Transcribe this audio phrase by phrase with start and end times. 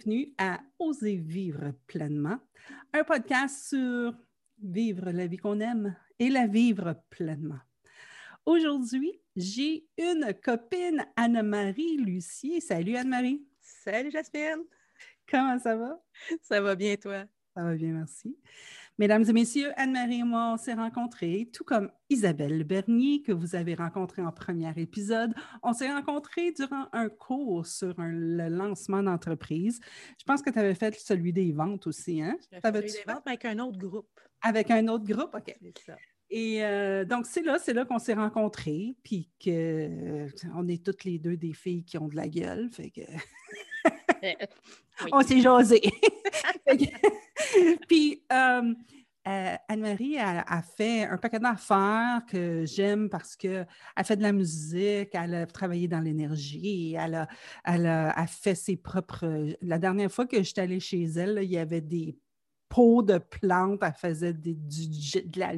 [0.00, 2.38] Bienvenue à Oser vivre pleinement,
[2.94, 4.14] un podcast sur
[4.62, 7.58] vivre la vie qu'on aime et la vivre pleinement.
[8.46, 12.60] Aujourd'hui, j'ai une copine, Anne-Marie Lucier.
[12.60, 13.46] Salut Anne-Marie.
[13.60, 14.64] Salut Jasmine.
[15.28, 16.02] Comment ça va?
[16.40, 17.26] Ça va bien, toi?
[17.54, 18.38] Ça va bien, merci.
[19.00, 23.54] Mesdames et messieurs, Anne-Marie et moi, on s'est rencontrés, tout comme Isabelle Bernier, que vous
[23.54, 25.32] avez rencontré en premier épisode.
[25.62, 29.80] On s'est rencontrés durant un cours sur le lancement d'entreprise.
[30.18, 32.36] Je pense que tu avais fait celui des ventes aussi, hein?
[32.62, 34.20] Celui des ventes avec un autre groupe.
[34.42, 35.56] Avec un autre groupe, OK.
[35.86, 35.96] Ça.
[36.28, 41.18] Et euh, donc, c'est là, c'est là qu'on s'est rencontrés, puis qu'on est toutes les
[41.18, 43.00] deux des filles qui ont de la gueule, fait que...
[45.12, 45.80] On s'est jasé.
[47.88, 48.74] puis, euh,
[49.28, 53.66] euh, Anne-Marie a, fait un paquet d'affaires que j'aime parce qu'elle
[54.02, 57.28] fait de la musique, elle a travaillé dans l'énergie, elle a,
[57.64, 59.26] elle, a, fait ses propres.
[59.60, 62.16] La dernière fois que j'étais allée chez elle, il y avait des
[62.70, 65.52] pots de plantes, elle faisait des, du, de la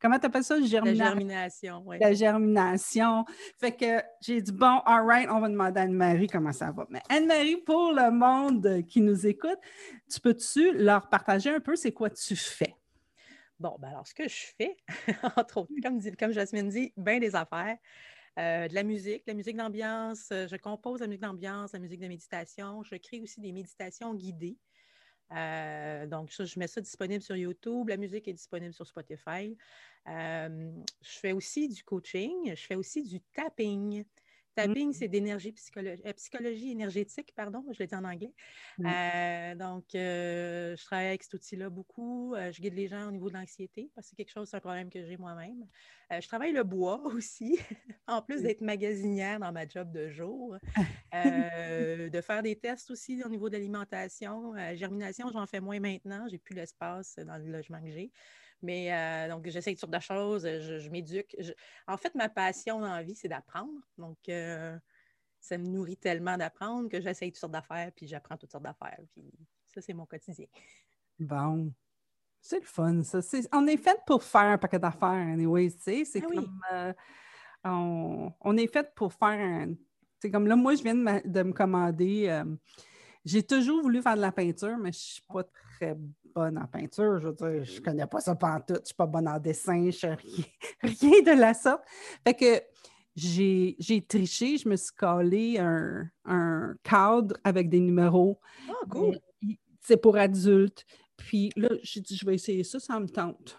[0.00, 0.58] comment tu appelles ça?
[0.58, 1.98] la germination, oui.
[2.00, 3.24] La germination.
[3.58, 6.86] Fait que j'ai dit, bon, all right, on va demander à Anne-Marie comment ça va.
[6.90, 9.58] Mais Anne-Marie, pour le monde qui nous écoute,
[10.10, 12.74] tu peux-tu leur partager un peu c'est quoi tu fais?
[13.58, 14.76] Bon, ben alors, ce que je fais,
[15.36, 17.76] entre autres, comme, comme Jasmine dit, bien des affaires.
[18.38, 20.28] Euh, de la musique, la musique d'ambiance.
[20.30, 22.82] Euh, je compose la musique d'ambiance, la musique de méditation.
[22.82, 24.58] Je crée aussi des méditations guidées.
[25.32, 27.88] Euh, donc, je mets ça disponible sur YouTube.
[27.88, 29.56] La musique est disponible sur Spotify.
[30.08, 32.54] Euh, je fais aussi du coaching.
[32.54, 34.04] Je fais aussi du tapping.
[34.56, 34.92] Tapping, mm.
[34.94, 38.32] c'est d'énergie psychologie, euh, psychologie énergétique, pardon, je l'ai dit en anglais.
[38.78, 38.86] Mm.
[38.86, 42.34] Euh, donc, euh, je travaille avec cet outil-là beaucoup.
[42.34, 44.60] je guide les gens au niveau de l'anxiété parce que c'est quelque chose, c'est un
[44.60, 45.66] problème que j'ai moi-même.
[46.10, 47.58] je travaille le bois aussi,
[48.06, 50.56] en plus d'être magasinière dans ma job de jour.
[51.12, 54.54] de faire des tests aussi au niveau de l'alimentation.
[54.74, 56.26] germination, j'en fais moins maintenant.
[56.28, 58.10] J'ai plus l'espace dans le logement que j'ai.
[58.62, 61.36] Mais euh, donc, j'essaie toutes sortes de choses, je, m'éduque.
[61.86, 63.80] En fait, ma passion dans la vie, c'est d'apprendre.
[63.98, 64.76] Donc, euh,
[65.40, 68.98] ça me nourrit tellement d'apprendre que j'essaie toutes sortes d'affaires, puis j'apprends toutes sortes d'affaires.
[69.12, 69.30] Puis
[69.66, 70.46] ça, c'est mon quotidien.
[71.18, 71.72] Bon.
[72.40, 73.18] C'est le fun, ça.
[73.52, 76.04] on est fait pour faire un paquet d'affaires, anyway, tu sais.
[76.04, 76.60] C'est ah comme...
[76.72, 76.92] Euh,
[77.64, 79.74] on, est fait pour faire un...
[80.20, 82.42] C'est comme là, moi, je viens de, me commander...
[83.24, 85.96] j'ai toujours voulu faire de la peinture, mais je ne suis pas très
[86.36, 87.18] bonne en peinture.
[87.18, 89.90] Je veux dire, je connais pas ça pantoute, je ne suis pas bonne en dessin,
[89.90, 90.44] je rien,
[90.82, 91.82] rien de la sorte.
[92.24, 92.62] Fait que
[93.16, 98.38] j'ai triché, je me suis collé un, cadre avec des numéros.
[98.68, 99.18] Ah, cool!
[99.80, 100.84] C'est pour adultes.
[101.16, 103.58] Puis là, j'ai dit, je vais essayer ça, ça me tente.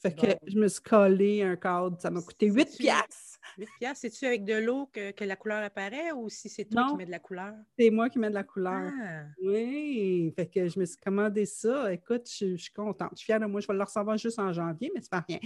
[0.00, 3.33] Fait que je me suis collé un cadre, ça m'a coûté 8 piastres.
[3.58, 6.96] 8 piastres, c'est-tu avec de l'eau que, la couleur apparaît ou si c'est toi qui
[6.96, 7.54] mets de la couleur?
[7.78, 8.90] C'est moi qui mets de la couleur.
[9.02, 9.24] Ah.
[9.42, 11.92] Oui, fait que je me suis commandé ça.
[11.92, 13.10] Écoute, je, suis contente.
[13.12, 13.60] Je suis fière de moi.
[13.60, 15.38] Je vais le recevoir juste en janvier, mais c'est pas rien.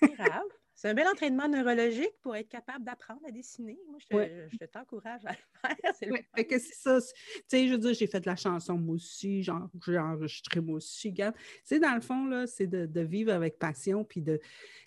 [0.00, 0.42] c'est grave.
[0.78, 3.80] C'est un bel entraînement neurologique pour être capable d'apprendre à dessiner.
[3.90, 5.92] Moi, je, t'encourage à le faire.
[5.98, 7.00] C'est fait que c'est ça.
[7.00, 10.76] Tu sais, je veux dire, j'ai fait de la chanson moi aussi, j'ai enregistré moi
[10.76, 11.12] aussi.
[11.12, 11.24] Tu
[11.64, 14.38] sais, dans le fond, là, c'est de, vivre avec passion, puis de,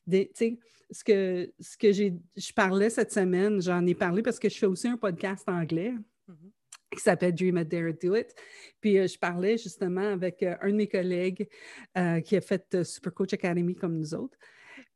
[0.10, 0.60] tu sais,
[0.92, 4.58] ce que, ce que j'ai, je parlais cette semaine, j'en ai parlé parce que je
[4.58, 5.94] fais aussi un podcast anglais.
[6.30, 6.96] Mm-hmm.
[6.96, 8.34] qui s'appelle Dream It, Dare Do It.
[8.80, 11.50] Puis euh, je parlais justement avec euh, un de mes collègues
[11.98, 14.38] euh, qui a fait Super Coach Academy comme nous autres.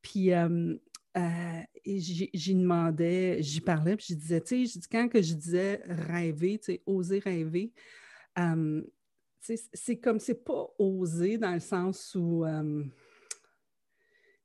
[0.06, 0.30] Puis
[1.84, 6.74] j'y demandais, j'y parlais, puis je disais, tu sais, quand que je disais rêver, tu
[6.74, 7.74] sais, oser rêver,
[9.40, 12.46] c'est comme, c'est pas oser dans le sens où,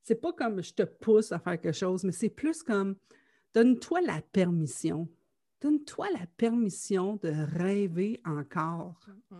[0.01, 2.95] c'est pas comme je te pousse à faire quelque chose, mais c'est plus comme,
[3.53, 5.07] donne-toi la permission.
[5.61, 8.99] Donne-toi la permission de rêver encore.
[9.29, 9.35] Tu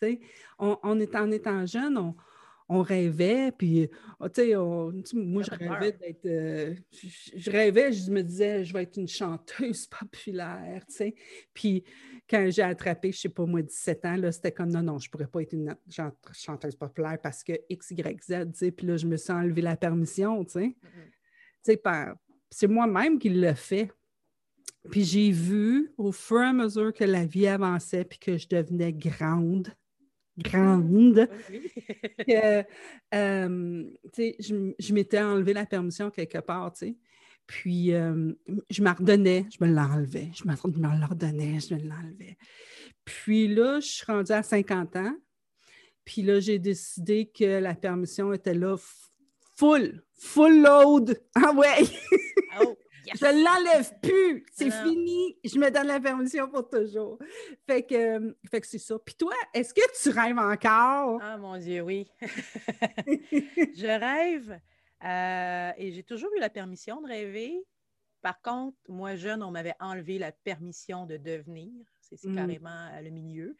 [0.00, 0.20] sais,
[0.58, 2.14] on, on est, en étant jeune, on,
[2.68, 4.54] on rêvait, puis, oh, tu sais,
[5.14, 6.26] moi, je rêvais d'être.
[6.26, 11.14] Euh, je, rêvais, je me disais, je vais être une chanteuse populaire, tu sais.
[11.54, 11.84] Puis,
[12.28, 15.08] quand j'ai attrapé, je sais pas, moi, 17 ans, là, c'était comme, non, non, je
[15.08, 15.76] pourrais pas être une
[16.32, 18.70] chanteuse populaire parce que X, Y, Z, tu sais.
[18.72, 20.76] Puis là, je me suis enlevé la permission, tu sais.
[21.64, 21.82] Tu sais,
[22.50, 23.90] c'est moi-même qui l'ai fait.
[24.90, 28.48] Puis j'ai vu, au fur et à mesure que la vie avançait, puis que je
[28.48, 29.68] devenais grande,
[30.38, 31.28] grande
[32.26, 32.64] que
[33.14, 33.84] euh,
[34.18, 36.96] je, je m'étais enlevé la permission quelque part, tu sais.
[37.46, 38.32] Puis, euh,
[38.70, 40.30] je m'en redonnais, je me l'enlevais.
[40.34, 42.36] Je me redonnais, je me l'enlevais.
[43.04, 45.14] Puis là, je suis rendue à 50 ans.
[46.04, 48.76] Puis là, j'ai décidé que la permission était là
[49.56, 51.20] full, full load.
[51.34, 51.84] Ah ouais!
[52.62, 52.76] oh,
[53.14, 54.44] Je l'enlève plus.
[54.52, 55.36] C'est fini.
[55.44, 57.18] Je me donne la permission pour toujours.
[57.66, 58.98] Fait que, fait que c'est ça.
[58.98, 61.20] Puis toi, est-ce que tu rêves encore?
[61.22, 62.06] Ah mon Dieu, oui.
[62.20, 64.60] je rêve
[65.04, 67.62] euh, et j'ai toujours eu la permission de rêver.
[68.22, 71.72] Par contre, moi, jeune, on m'avait enlevé la permission de devenir.
[72.00, 72.34] C'est mm.
[72.34, 73.56] carrément euh, le milieu.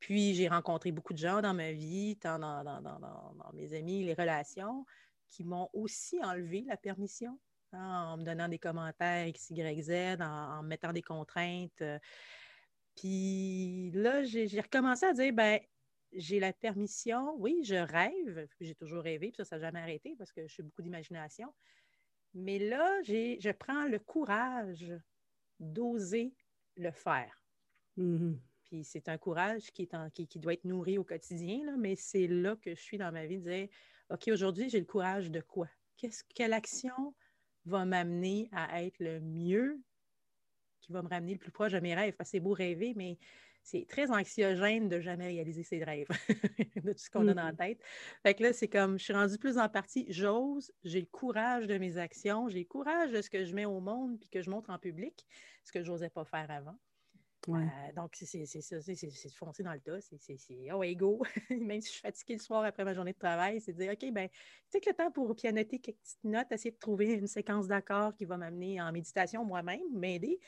[0.00, 4.14] Puis, j'ai rencontré beaucoup de gens dans ma vie, tant dans, dans mes amis, les
[4.14, 4.86] relations,
[5.28, 7.38] qui m'ont aussi enlevé la permission
[7.72, 11.82] en me donnant des commentaires X, Y, Z, en, mettant des contraintes.
[11.82, 11.98] Euh.
[12.96, 15.60] Puis là, j'ai recommencé à dire, ben
[16.12, 20.16] j'ai la permission, oui, je rêve, j'ai toujours rêvé, puis ça, ça n'a jamais arrêté
[20.18, 21.54] parce que je suis beaucoup d'imagination.
[22.34, 24.92] Mais là, je prends le courage
[25.58, 26.34] d'oser
[26.76, 27.44] le faire.
[27.96, 28.34] Mmh
[28.70, 32.28] puis c'est un courage qui, est qui, doit être nourri au quotidien, là, mais c'est
[32.28, 33.68] là que je suis dans ma vie, de dire,
[34.10, 35.68] OK, aujourd'hui, j'ai le courage de quoi?
[36.34, 37.14] quelle action
[37.66, 39.80] va m'amener à être le mieux,
[40.80, 42.14] qui va me ramener le plus proche de mes rêves.
[42.16, 43.18] Parce que c'est beau rêver, mais
[43.62, 46.08] c'est très anxiogène de jamais réaliser ses rêves,
[46.84, 47.56] de tout ce qu'on a dans la mm.
[47.56, 47.80] tête.
[48.22, 51.66] Fait que là, c'est comme, je suis rendue plus en partie, j'ose, j'ai le courage
[51.66, 54.42] de mes actions, j'ai le courage de ce que je mets au monde puis que
[54.42, 55.26] je montre en public,
[55.64, 56.78] ce que je n'osais pas faire avant.
[57.48, 61.22] Euh, donc, c'est ça, c'est de foncer dans le tas, c'est oh, go.
[61.50, 63.92] Même si je suis fatiguée le soir après ma journée de travail, c'est de dire,
[63.92, 64.36] OK, ben, tu
[64.70, 68.14] sais que le temps pour pianoter quelques petites notes, essayer de trouver une séquence d'accords
[68.14, 70.38] qui va m'amener en méditation moi-même, m'aider.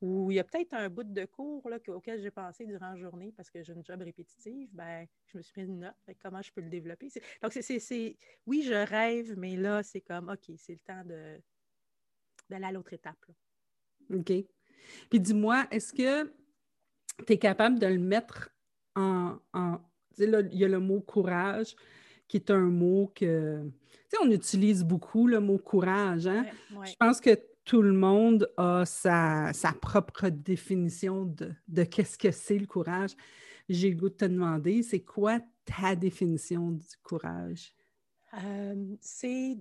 [0.00, 2.96] Ou il y a peut-être un bout de cours là, auquel j'ai pensé durant la
[2.96, 6.42] journée parce que j'ai une job répétitive, ben, je me suis mis une note, comment
[6.42, 7.08] je peux le développer?
[7.42, 11.04] Donc, c'est, oui, je rêve, mais là, c'est comme, OK, c'est le temps
[12.50, 13.24] d'aller à l'autre étape.
[14.12, 14.32] OK.
[15.10, 16.24] Puis dis-moi, est-ce que
[17.26, 18.50] tu es capable de le mettre
[18.96, 19.36] en.
[20.16, 21.74] tu sais, il y a le mot courage
[22.28, 23.62] qui est un mot que.
[23.62, 26.26] Tu sais, on utilise beaucoup le mot courage.
[26.26, 26.44] Hein?
[26.70, 31.24] Je pense que tout le monde a sa, propre définition
[31.68, 33.12] de, qu'est-ce que c'est le courage.
[33.68, 37.72] J'ai le goût de te demander, c'est quoi ta définition du courage?
[38.34, 39.56] Euh, c'est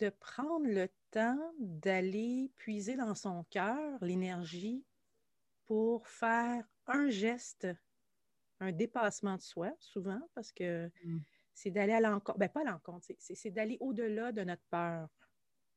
[0.00, 4.84] de prendre le temps d'aller puiser dans son cœur l'énergie
[5.66, 7.68] pour faire un geste,
[8.60, 11.20] un dépassement de soi, souvent, parce que mm.
[11.54, 15.08] c'est d'aller à l'encontre, ben pas à l'encontre, c'est d'aller au-delà de notre peur,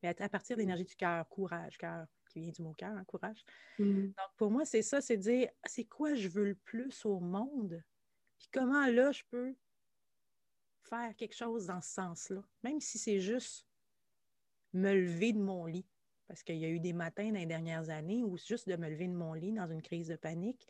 [0.02, 0.64] mais à, partir de mm.
[0.64, 3.44] l'énergie du cœur, courage, cœur, qui vient du mot cœur, hein, courage.
[3.78, 4.08] Mm.
[4.08, 7.84] Donc, pour moi, c'est ça, c'est dire, c'est quoi je veux le plus au monde,
[8.40, 9.54] puis comment là, je peux
[10.82, 13.68] faire quelque chose dans ce sens-là, même si c'est juste
[14.74, 15.86] me lever de mon lit.
[16.28, 18.90] Parce qu'il y a eu des matins dans les dernières années où juste de me
[18.90, 20.68] lever de mon lit dans une crise de panique,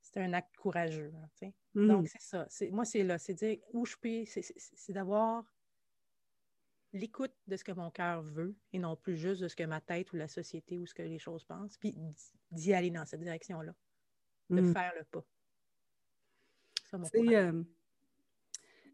[0.00, 1.12] c'était un acte courageux.
[1.42, 1.86] Hein, mm.
[1.86, 2.46] Donc, c'est ça.
[2.70, 3.18] Moi, c'est là.
[3.18, 4.24] C'est dire où je peux.
[4.24, 5.44] C'est d'avoir
[6.92, 9.80] l'écoute de ce que mon cœur veut et non plus juste de ce que ma
[9.80, 11.94] tête ou la société ou ce que les choses pensent, puis
[12.50, 13.74] d'y aller dans cette direction-là,
[14.50, 14.72] de mm.
[14.72, 15.24] faire le pas.
[17.04, 17.62] C'est euh,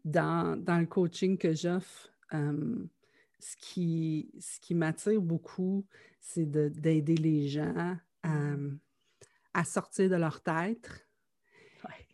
[0.05, 2.85] dans, dans, le coaching que j'offre, euh,
[3.39, 5.85] ce qui, ce qui m'attire beaucoup,
[6.19, 8.77] c'est d'aider les gens mmh.
[9.53, 11.07] à, sortir de leur tête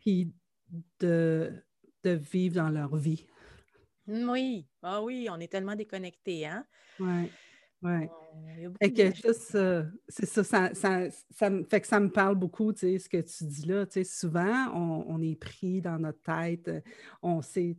[0.05, 0.27] et
[0.99, 1.53] de,
[2.03, 3.25] de, vivre dans leur vie.
[4.07, 6.65] Oui, ah oui, on est tellement déconnectés, hein?
[6.99, 7.31] Oui.
[7.83, 8.07] Oui.
[8.79, 12.79] Et que ça, c'est ça, ça, ça, ça, fait que ça me parle beaucoup, tu
[12.79, 13.85] sais, ce que tu dis là.
[13.85, 16.71] Tu sais, souvent, on, on, est pris dans notre tête,
[17.21, 17.75] on sait,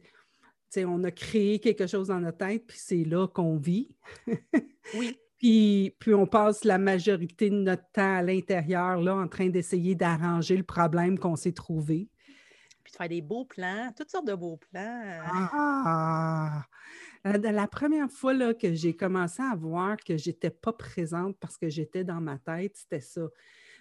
[0.78, 3.94] on a créé quelque chose dans notre tête, puis c'est là qu'on vit.
[4.94, 5.18] oui.
[5.38, 9.94] Puis, puis, on passe la majorité de notre temps à l'intérieur, là, en train d'essayer
[9.94, 12.08] d'arranger le problème qu'on s'est trouvé.
[12.82, 15.20] Puis de faire des beaux plans, toutes sortes de beaux plans.
[15.52, 16.62] Ah!
[17.24, 21.56] La première fois là, que j'ai commencé à voir que je n'étais pas présente parce
[21.56, 23.22] que j'étais dans ma tête, c'était ça.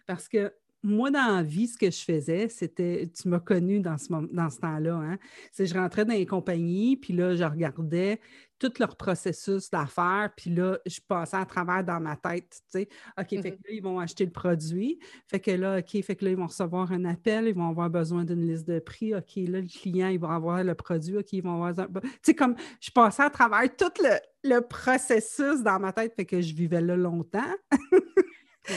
[0.05, 3.97] Parce que moi, dans la vie, ce que je faisais, c'était, tu m'as connu dans
[3.97, 5.17] ce, dans ce temps-là, hein?
[5.53, 8.19] c'est je rentrais dans les compagnies, puis là, je regardais
[8.59, 12.89] tout leur processus d'affaires, puis là, je passais à travers dans ma tête, tu sais,
[13.17, 13.51] OK, fait que mm-hmm.
[13.51, 16.47] là, ils vont acheter le produit, fait que là, OK, fait que là, ils vont
[16.47, 20.09] recevoir un appel, ils vont avoir besoin d'une liste de prix, OK, là, le client,
[20.09, 21.87] il va avoir le produit, OK, ils vont avoir...
[22.01, 26.25] Tu sais, comme, je passais à travers tout le, le processus dans ma tête, fait
[26.25, 27.53] que je vivais là longtemps.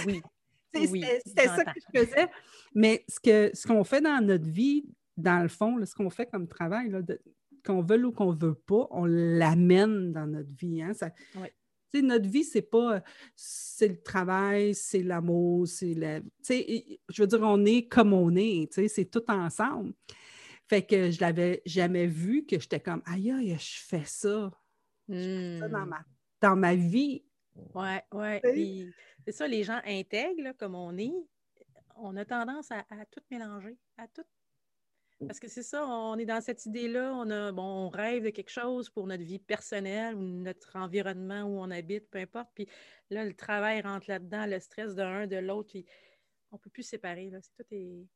[0.06, 0.22] oui.
[0.75, 2.28] C'était ça que je faisais.
[2.75, 4.85] Mais ce qu'on ce qu'on fait dans notre vie,
[5.16, 6.92] dans le fond, ce qu'on fait comme travail,
[7.64, 10.82] qu'on veut ou qu'on ne veut pas, on l'amène dans notre vie.
[10.82, 10.92] Hein?
[10.94, 11.11] Ça,
[11.94, 13.02] Notre vie, c'est pas
[13.35, 16.20] c'est le travail, c'est l'amour, c'est la.
[16.49, 19.92] Je veux dire, on est comme on est, c'est tout ensemble.
[20.68, 24.50] Fait que je l'avais jamais vu que j'étais comme aïe, aïe, je fais ça.
[25.08, 25.88] Je fais ça dans, hmm.
[25.88, 26.04] ma,
[26.40, 27.25] dans ma vie
[27.75, 28.90] Oui, oui.
[29.26, 31.12] C'est ça, les gens intègres, comme on est,
[31.97, 34.25] on a tendance à, tout mélanger, à tout.
[35.26, 38.30] Parce que c'est ça, on est dans cette idée-là, on, a, bon, on rêve de
[38.30, 42.50] quelque chose pour notre vie personnelle ou notre environnement où on habite, peu importe.
[42.54, 42.68] Puis
[43.11, 45.87] là, le travail rentre là-dedans, le stress de l'un, de l'autre, puis
[46.52, 47.30] on ne peut plus se séparer.
[47.30, 47.40] Là.
[47.40, 48.06] Tout, est,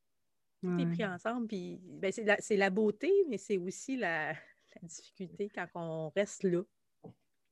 [0.63, 1.49] pris ensemble.
[1.49, 4.33] Puis ben, c'est, la, la, beauté, mais c'est aussi la,
[4.81, 6.63] la difficulté quand on reste là.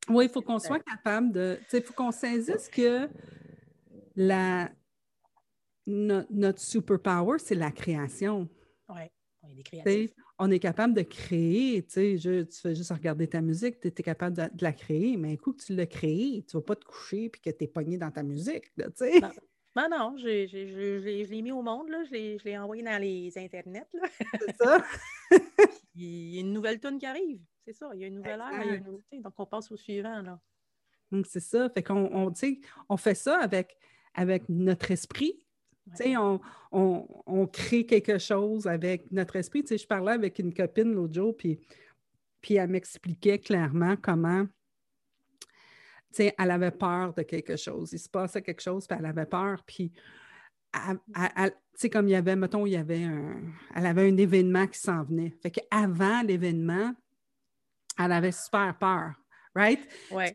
[0.08, 1.58] Oui, il faut qu'on soit capable de.
[1.72, 3.08] Il faut qu'on saisisse que
[4.16, 4.70] la,
[5.86, 8.48] notre superpower, c'est la création.
[8.88, 9.02] Oui,
[9.42, 10.12] on est des créatifs.
[10.38, 11.84] on est capable de créer.
[11.84, 15.52] tu fais juste regarder ta musique, tu es capable de, la créer, mais un coup
[15.52, 17.98] que tu l'as créée, tu ne vas pas te coucher et que tu es pogné
[17.98, 18.64] dans ta musique.
[18.76, 19.30] Là, non.
[19.76, 23.86] non, non, je, l'ai mis au monde, là, je l'ai envoyé dans les internets.
[24.40, 24.84] C'est ça.
[25.94, 27.40] il y a une nouvelle tune qui arrive.
[27.68, 29.20] C'est ça, il y a une nouvelle ère, il y a une nouveauté.
[29.20, 30.22] Donc, on passe au suivant.
[30.22, 30.40] Là.
[31.26, 31.68] c'est ça.
[31.68, 32.32] Fait qu'on on,
[32.88, 33.76] on fait ça avec,
[34.14, 35.38] avec notre esprit.
[36.00, 36.40] On,
[36.72, 39.66] on, on, crée quelque chose avec notre esprit.
[39.68, 41.60] je parlais avec une copine l'autre jour, puis,
[42.40, 44.46] puis elle m'expliquait clairement comment
[46.18, 47.92] elle avait peur de quelque chose.
[47.92, 49.62] Il se passait quelque chose, puis elle avait peur.
[49.66, 49.92] Puis
[51.74, 53.42] sais, comme il y avait, mettons, il y avait un,
[53.74, 55.34] elle avait un événement qui s'en venait.
[55.42, 56.94] Fait qu'avant l'événement,
[57.98, 59.12] elle avait super peur.
[59.54, 59.80] Right?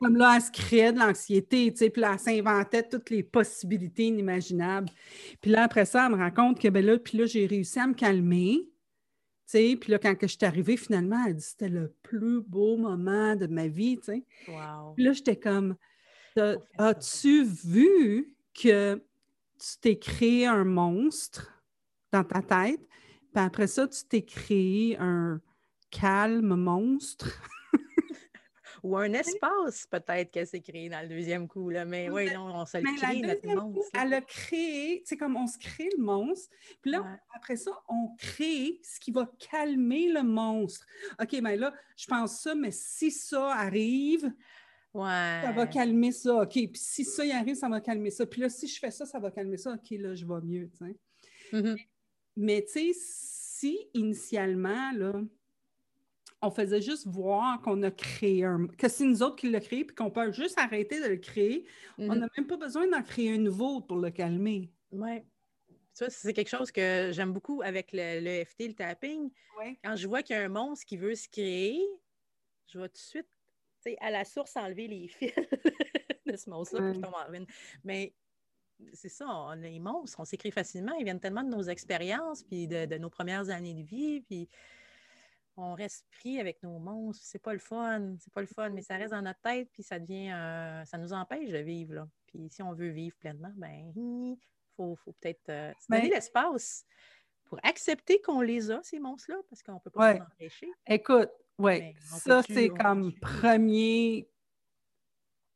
[0.01, 3.24] Comme là, elle se créait de l'anxiété, tu sais, puis là, elle s'inventait toutes les
[3.24, 4.89] possibilités inimaginables.
[5.39, 7.88] Puis là, après ça, elle me raconte que, ben là, puis là, j'ai réussi à
[7.88, 8.72] me calmer, tu
[9.46, 12.75] sais, puis là, quand que je suis arrivée, finalement, elle dit c'était le plus beau
[12.75, 14.25] moment de ma vie, tu sais.
[14.46, 15.77] Puis là, j'étais comme,
[16.77, 18.96] as-tu vu que
[19.58, 21.63] tu t'es créé un monstre
[22.12, 22.82] dans ta tête,
[23.34, 25.39] puis après ça, tu t'es créé un
[26.00, 27.28] calme monstre?
[28.84, 31.70] Ou un espace, peut-être, qu'elle s'est créé dans le deuxième coup.
[31.70, 31.86] Là.
[31.86, 33.90] Mais oui, non, on se le crée, notre monstre.
[33.94, 36.50] elle a créé, c'est comme on se crée le monstre.
[36.82, 40.86] Puis là, après ça, on crée ce qui va calmer le monstre.
[41.22, 44.34] OK, mais là, je pense ça, mais si ça arrive,
[44.94, 46.42] ça va calmer ça.
[46.42, 48.26] OK, puis si ça y arrive, ça va calmer ça.
[48.26, 49.72] Puis là, si je fais ça, ça va calmer ça.
[49.72, 50.98] OK, là, je vais mieux, tu sais.
[51.54, 51.88] Mm-hmm.
[52.36, 55.14] Mais, tu sais, si initialement, là,
[56.44, 58.68] on faisait juste voir qu'on a créé un...
[58.68, 61.66] que c'est nous autres qui l'a créé, puis qu'on peut juste arrêter de le créer,
[61.98, 62.20] on mm-hmm.
[62.20, 64.72] n'a même pas besoin d'en créer un nouveau pour le calmer.
[64.92, 65.24] Oui.
[65.94, 69.32] Ça, c'est quelque chose que j'aj'aime beaucoup avec le, le, FT, le tapping.
[69.84, 71.80] Quand je vois qu'il y a un monstre qui veut se créer,
[72.68, 73.28] je vais tout de suite
[74.00, 75.34] à la source enlever les fils
[76.26, 77.46] de ce monstre-là, je tombe en ruine.
[77.84, 78.14] Mais
[78.94, 82.68] c'est ça, on, les monstres, on s'écrit facilement, ils viennent tellement de nos expériences, puis
[82.68, 84.50] de, nos premières années de vie, puis
[85.55, 87.24] on reste pris avec nos monstres.
[87.25, 89.83] C'est pas le fun, c'est pas le fun, mais ça reste dans notre tête, puis
[89.83, 90.29] ça devient,
[90.86, 91.93] ça nous empêche de vivre.
[91.93, 92.07] Là.
[92.27, 94.38] Puis si on veut vivre pleinement, ben, il
[94.75, 96.86] faut, peut-être euh, se donner l'espace
[97.45, 100.72] pour accepter qu'on les a, ces monstres-là, parce qu'on peut pas s'en empêcher.
[100.88, 101.29] Écoute,
[101.60, 104.27] oui, ça, c'est comme premier,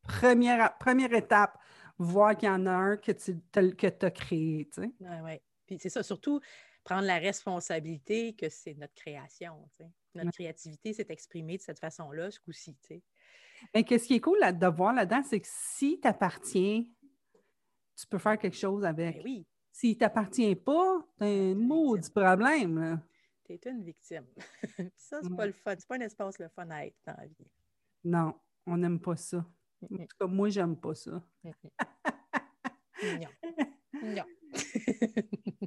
[0.03, 1.57] première, première étape,
[1.97, 4.69] voir qu'il y en a un que tu que as créé.
[4.71, 4.91] Tu sais.
[4.99, 5.41] Oui, oui.
[5.65, 6.39] Puis c'est ça, surtout
[6.87, 9.69] prendre la responsabilité que c'est notre création.
[10.15, 12.77] Notre créativité s'est exprimée de cette façon-là, ce coup-ci.
[13.73, 16.85] Mais qu'est-ce qui est cool là, de voir là-dedans, c'est que si tu appartiens,
[17.97, 19.17] tu peux faire quelque chose avec.
[19.17, 19.45] Ben oui.
[19.69, 23.01] S'il ne t'appartient pas, tu as un maudit problème.
[23.43, 24.25] Tu une victime.
[24.95, 25.75] ça, c'est pas le fun.
[25.77, 27.51] C'est pas un espace le fun à être dans la vie.
[28.05, 28.33] Non,
[28.65, 29.45] on n'aime pas ça.
[29.83, 31.21] En tout cas, moi, j'aime pas ça.
[33.03, 33.29] non.
[34.03, 34.23] Non.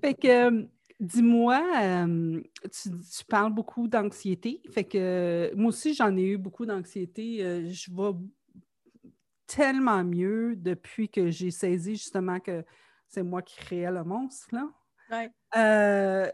[0.00, 0.68] fait que,
[1.00, 4.62] dis-moi, euh, tu, parles beaucoup d'anxiété.
[4.70, 7.42] Fait que moi aussi, j'en ai eu beaucoup d'anxiété.
[7.42, 8.18] Euh, je vais
[9.46, 12.64] tellement mieux depuis que j'ai saisi justement que
[13.08, 14.68] c'est moi qui créais le monstre, là.
[15.56, 16.30] Euh,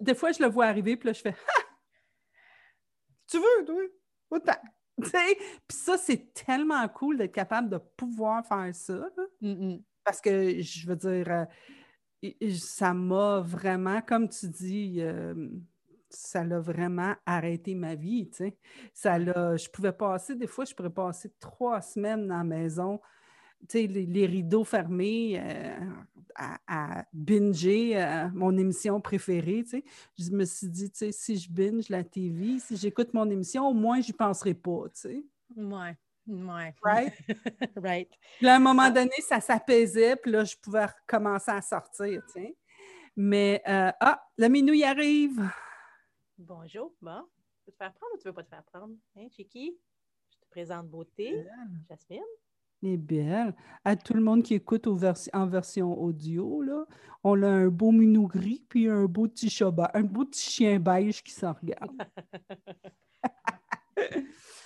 [0.00, 1.34] des fois, je le vois arriver, puis là, je fais Ha!
[3.26, 3.82] Tu veux, toi?
[4.30, 4.56] Autant.
[4.98, 9.10] Puis ça, c'est tellement cool d'être capable de pouvoir faire ça.
[10.02, 11.44] Parce que, je veux dire, euh,
[12.58, 15.48] ça m'a vraiment, comme tu dis, euh,
[16.10, 18.56] ça l'a vraiment arrêté ma vie, tu sais.
[18.94, 23.00] Ça l'a, je pouvais passer, des fois, je pourrais passer trois semaines dans la maison
[23.72, 25.76] les, les, rideaux fermés euh,
[26.34, 29.64] à, binger euh, mon émission préférée.
[30.18, 34.00] Je me suis dit, si je binge la TV, si j'écoute mon émission, au moins,
[34.00, 34.84] je n'y penserai pas.
[35.04, 35.24] Oui,
[36.28, 36.74] oui.
[36.82, 37.12] Right?
[37.76, 38.10] right.
[38.38, 42.22] Puis à un moment donné, ça s'apaisait, puis là, je pouvais recommencer à sortir.
[43.16, 45.50] Mais, euh, ah, la minouille arrive.
[46.36, 46.92] Bonjour.
[47.00, 47.24] Bon,
[47.64, 48.94] tu veux te faire prendre ou tu veux pas te faire prendre?
[49.16, 49.76] Hein, Chiki?
[50.30, 51.44] Je te présente beauté.
[51.88, 52.22] Jasmine?
[52.82, 53.54] est belle.
[53.84, 56.84] À tout le monde qui écoute en version audio, là,
[57.24, 60.78] on a un beau minou gris puis un beau petit chat, un beau petit chien
[60.78, 61.90] beige qui s'en regarde.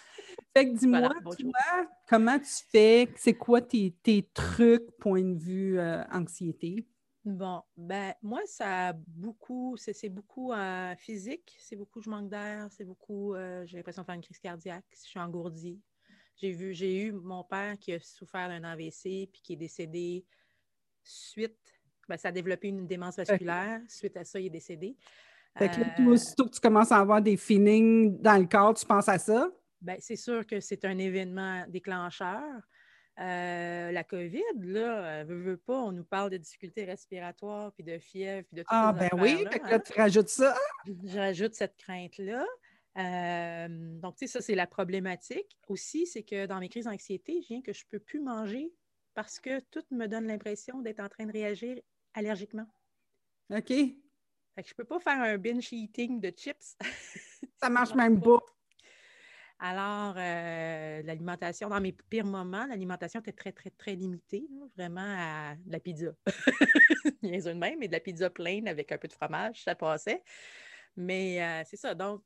[0.55, 3.09] fait que dis-moi, toi, comment tu fais?
[3.17, 3.95] C'est quoi tes,
[4.35, 6.87] trucs, point de vue euh, anxiété?
[7.25, 12.67] Bon, ben moi, ça a beaucoup, c'est beaucoup euh, physique, c'est beaucoup je manque d'air,
[12.71, 15.81] c'est beaucoup, euh, j'ai l'impression de faire une crise cardiaque, je suis engourdie.
[16.37, 20.27] J'ai vu, j'ai eu mon père qui a souffert d'un AVC puis qui est décédé
[21.05, 21.59] suite,
[22.09, 23.81] ben, ça a développé une démence vasculaire.
[23.89, 24.97] Suite à ça, il est décédé.
[25.57, 28.87] Fait que là, aussitôt que tu commences à avoir des feelings dans le corps, tu
[28.87, 29.49] penses à ça?
[29.83, 32.43] Ben, c'est sûr que c'est un événement déclencheur.
[33.19, 37.85] Euh, la COVID, là, euh, veut, veut pas, on nous parle de difficultés respiratoires, puis
[37.85, 39.81] de fièvre, puis de tout Ah, ben oui, là, hein.
[39.81, 40.57] tu rajoutes ça.
[40.87, 42.47] Je rajoute cette crainte-là.
[42.99, 43.69] Euh,
[44.01, 45.59] donc, tu sais, ça, c'est la problématique.
[45.69, 48.73] Aussi, c'est que dans mes crises d'anxiété, je viens que je ne peux plus manger
[49.15, 51.79] parce que tout me donne l'impression d'être en train de réagir
[52.15, 52.67] allergiquement.
[53.51, 53.69] OK.
[53.69, 56.77] Fait que je ne peux pas faire un binge eating de chips.
[57.57, 58.41] ça marche même pas.
[59.65, 64.45] Alors, euh, l'alimentation, dans mes pires moments, l'alimentation était très, très, très limitée,
[64.77, 66.11] vraiment à de la pizza.
[67.23, 70.25] Bien de même, mais de la pizza pleine avec un peu de fromage, ça passait.
[70.97, 71.95] Mais euh, c'est ça.
[71.95, 72.25] Donc,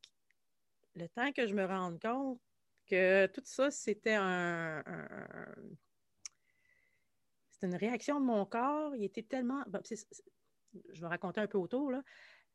[0.95, 2.41] le temps que je me rende compte
[2.87, 4.83] que tout ça, c'était un,
[7.51, 8.97] c'était une réaction de mon corps.
[8.97, 9.63] Il était tellement.
[10.89, 11.91] je vais raconter un peu autour.
[11.91, 12.03] Là.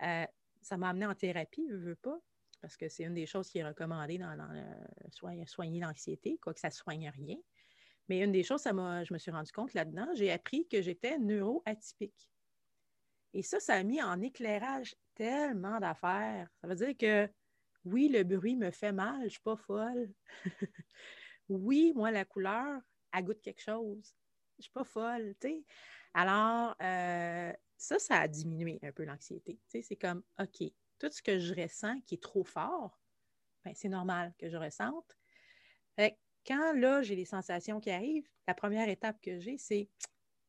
[0.02, 0.26] Euh,
[0.64, 2.20] ça m'a amené en thérapie, je veux pas
[2.62, 6.70] parce que c'est une des choses qui est recommandée dans, le soigner l'anxiété, quoique ça
[6.70, 7.38] ne soigne rien.
[8.08, 11.18] Mais une des choses, ça je me suis rendu compte là-dedans, j'ai appris que j'étais
[11.18, 12.30] neuroatypique.
[13.34, 16.50] Et ça, ça a mis en éclairage tellement d'affaires.
[16.60, 17.30] Ça veut dire que
[17.86, 20.12] oui, le bruit me fait mal, je ne suis pas folle.
[21.50, 22.82] oui, moi, la couleur,
[23.14, 24.14] elle goûte quelque chose.
[24.58, 25.66] Je ne suis pas folle, tu.
[26.14, 29.58] Alors, euh, ça, ça a diminué un peu l'anxiété.
[29.68, 30.64] c'est comme, OK,
[31.02, 33.02] tout ce que je ressens qui est trop fort,
[33.66, 35.18] ben, c'est normal que je ressente.
[36.46, 39.90] quand là, j'ai les sensations qui arrivent, la première étape que j'ai, c'est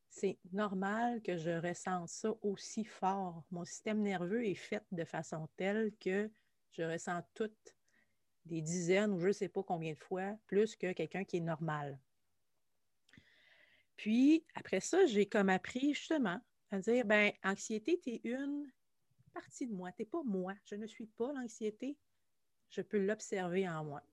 [0.09, 3.43] c'est normal que je ressente ça aussi fort.
[3.49, 6.29] Mon système nerveux est fait de façon telle que
[6.69, 7.75] je ressens toutes
[8.45, 11.39] des dizaines ou je ne sais pas combien de fois plus que quelqu'un qui est
[11.39, 11.99] normal.
[13.97, 16.39] Puis, après ça, j'ai comme appris justement
[16.69, 18.71] à dire, ben, anxiété, tu es une
[19.33, 19.91] partie de moi.
[19.91, 20.53] Tu n'es pas moi.
[20.65, 21.97] Je ne suis pas l'anxiété.
[22.69, 24.03] Je peux l'observer en moi.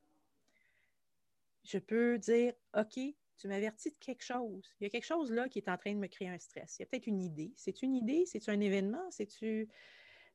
[1.64, 2.98] Je peux dire, OK,
[3.40, 4.74] tu m'avertis de quelque chose.
[4.80, 6.78] Il y a quelque chose là qui est en train de me créer un stress.
[6.78, 7.52] Il y a peut-être une idée.
[7.56, 8.24] C'est une idée?
[8.26, 9.10] C'est-tu un événement?
[9.10, 9.68] C'est-tu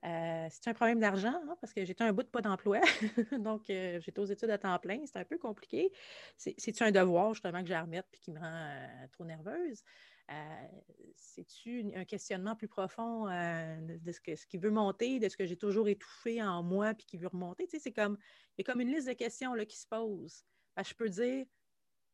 [0.06, 1.34] euh, un problème d'argent?
[1.48, 1.58] Hein?
[1.62, 2.82] Parce que j'étais un bout de pas d'emploi.
[3.40, 5.06] Donc, euh, j'étais aux études à temps plein.
[5.06, 5.92] C'est un peu compliqué.
[6.38, 9.84] C'est-tu un devoir, justement, que j'ai à remettre et qui me rend euh, trop nerveuse?
[10.32, 10.68] Euh,
[11.16, 15.38] c'est-tu un questionnement plus profond euh, de, ce, que, ce qui veut monter, de ce
[15.38, 17.66] que j'ai toujours étouffé en moi puis qui veut remonter?
[17.68, 18.18] Tu sais, c'est comme,
[18.58, 20.46] il y a comme une liste de questions là, qui se posent.
[20.78, 21.46] je peux dire,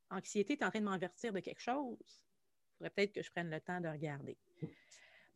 [0.09, 1.97] anxiété est en train de m'envertir de quelque chose.
[2.01, 4.37] Il faudrait peut-être que je prenne le temps de regarder.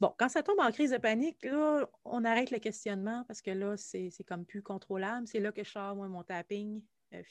[0.01, 3.51] Bon, quand ça tombe en crise de panique, là, on arrête le questionnement parce que
[3.51, 5.25] là, c'est comme plus contrôlable.
[5.27, 6.83] C'est là que je sors, moi, mon tapping.
[7.13, 7.21] Euh,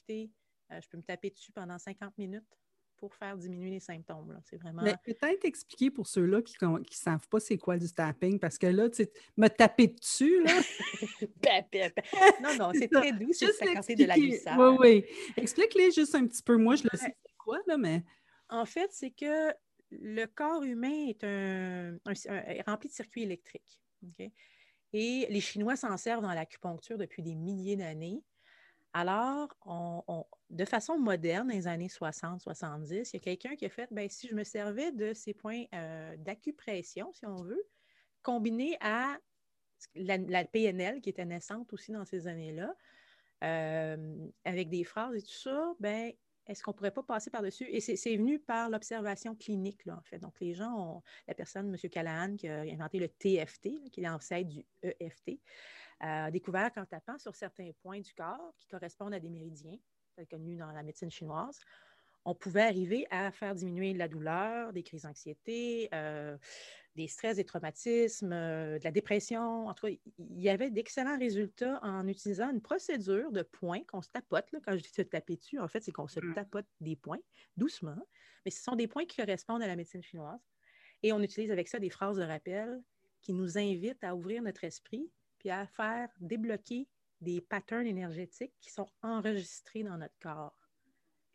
[0.81, 2.59] je peux me taper dessus pendant 50 minutes
[3.05, 4.41] pour faire diminuer les symptômes.
[4.45, 4.83] C'est vraiment.
[4.83, 8.67] Mais peut-être expliquer pour ceux-là qui ne savent pas c'est quoi du tapping, parce que
[8.67, 10.53] là, tu me taper dessus, là.
[12.43, 13.47] non, non, c'est très doux, c'est
[13.95, 14.59] de la douceur.
[14.59, 15.05] Oui, oui.
[15.37, 16.57] Explique-les juste un petit peu.
[16.57, 18.03] Moi, je le sais c'est quoi, là, mais.
[18.49, 19.53] En fait, c'est que
[19.91, 21.99] le corps humain est, un,
[22.67, 23.83] rempli de circuits électriques.
[24.95, 28.23] Et les Chinois s'en servent dans l'acupuncture depuis des milliers d'années.
[28.97, 29.49] Alors,
[30.51, 34.09] de façon moderne, dans les années 60-70, il y a quelqu'un qui a fait, ben,
[34.09, 37.67] si je me servais de ces points euh, d'acupression, si on veut,
[38.23, 39.19] combinés à
[39.97, 42.77] la, PNL qui était naissante aussi dans ces années-là,
[43.43, 46.13] euh, avec des phrases et tout ça, ben,
[46.47, 47.67] est-ce qu'on ne pourrait pas passer par-dessus?
[47.69, 50.19] Et c'est venu par l'observation clinique, là, en fait.
[50.21, 51.91] Donc, les gens la personne, M.
[51.91, 55.41] Callahan, qui a inventé le TFT, qui est l'ancêtre du EFT,
[56.01, 59.79] a découvert qu'en tapant sur certains points du corps qui correspondent à des méridiens,
[60.31, 61.59] connus dans la médecine chinoise,
[62.25, 66.37] on pouvait arriver à faire diminuer la douleur, des crises d'anxiété, euh,
[66.97, 69.69] des stress, des traumatismes, euh, de la dépression.
[69.69, 74.01] En tout cas, il y avait d'excellents résultats en utilisant une procédure de points qu'on
[74.01, 74.51] se tapote.
[74.53, 76.35] Là, quand je dis se taper dessus, en fait, c'est qu'on se mmh.
[76.35, 77.21] tapote des points
[77.57, 77.99] doucement,
[78.45, 80.41] mais ce sont des points qui correspondent à la médecine chinoise.
[81.03, 82.83] Et on utilise avec ça des phrases de rappel
[83.21, 85.11] qui nous invitent à ouvrir notre esprit
[85.45, 86.89] puis à faire débloquer
[87.21, 90.59] des patterns énergétiques qui sont enregistrés dans notre corps.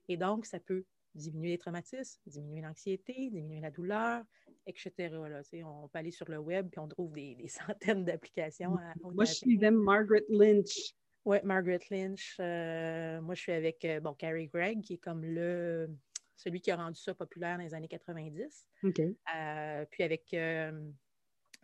[0.07, 4.23] Et donc, ça peut diminuer les traumatismes, diminuer l'anxiété, diminuer la douleur,
[4.65, 4.91] etc.
[4.97, 8.75] Là, on peut aller sur le web et on trouve des, centaines d'applications.
[9.03, 10.95] Moi, je suis Margaret Lynch.
[11.25, 12.35] Oui, Margaret Lynch.
[12.39, 15.87] Euh, moi, je suis avec euh, bon, Carrie Gregg, qui est comme le
[16.35, 18.69] celui qui a rendu ça populaire dans les années 90.
[18.85, 20.33] Euh, puis avec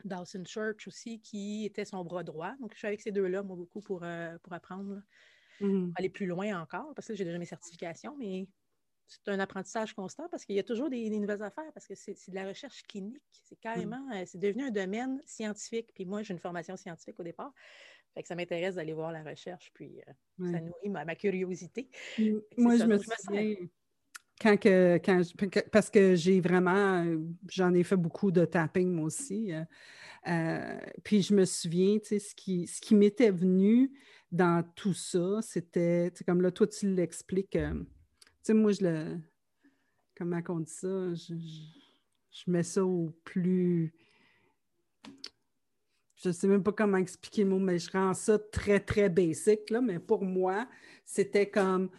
[0.03, 2.53] Dawson Church aussi, qui était son bras droit.
[2.59, 4.05] Donc, je suis avec ces deux-là, moi, beaucoup pour,
[4.43, 5.01] pour apprendre.
[5.61, 5.93] Mm-hmm.
[5.95, 8.47] Aller plus loin encore, parce que j'ai déjà mes certifications, mais
[9.07, 12.13] c'est un apprentissage constant parce qu'il y a toujours des, nouvelles affaires, parce que c'est
[12.29, 13.21] de la recherche clinique.
[13.43, 14.25] C'est carrément, mm.
[14.25, 15.91] c'est devenu un domaine scientifique.
[15.93, 17.53] Puis moi, j'ai une formation scientifique au départ.
[18.13, 21.89] Fait que ça m'intéresse d'aller voir la recherche, puis euh, ça nourrit ma, curiosité.
[22.57, 23.55] Moi, je me souviens,
[24.41, 25.21] quand que, quand
[25.71, 27.05] parce que j'ai vraiment,
[27.49, 29.53] j'en ai fait beaucoup de tapping moi aussi.
[29.53, 29.63] Euh,
[30.27, 33.91] euh, puis je me souviens, tu sais, ce qui, ce qui m'était venu
[34.31, 37.51] dans tout ça, c'était, comme là, toi, tu l'expliques.
[37.51, 37.85] tu
[38.41, 39.17] sais, moi, je le.
[40.17, 41.13] Comment on dit ça?
[41.13, 41.35] je,
[42.31, 43.93] je mets ça au plus
[46.25, 49.09] je ne sais même pas comment expliquer le mot, mais je rends ça très, très
[49.09, 49.69] basic.
[49.69, 50.67] Là, mais pour moi,
[51.05, 51.89] c'était comme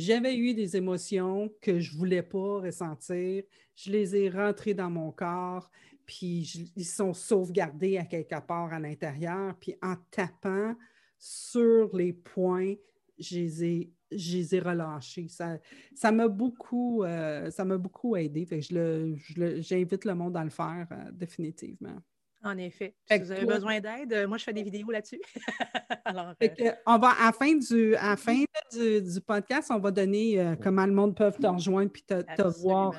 [0.00, 3.42] j'avais eu des émotions que je ne voulais pas ressentir.
[3.76, 5.70] Je les ai rentrées dans mon corps,
[6.06, 9.54] puis ils sont sauvegardés à quelque part à l'intérieur.
[9.60, 10.74] Puis en tapant
[11.18, 12.74] sur les points,
[13.18, 15.28] je les ai, je relâchés.
[15.28, 18.46] Ça m'a beaucoup, euh, beaucoup aidé.
[18.50, 21.96] J'invite le, monde à le faire euh, définitivement.
[22.42, 22.94] En effet.
[23.10, 25.20] Si vous avez besoin d'aide, euh, moi, je fais des vidéos là-dessus.
[26.06, 30.40] Alors, euh, on va, à la fin, du, à fin du, podcast, on va donner
[30.40, 32.94] euh, comment le monde peut te rejoindre puis te, voir.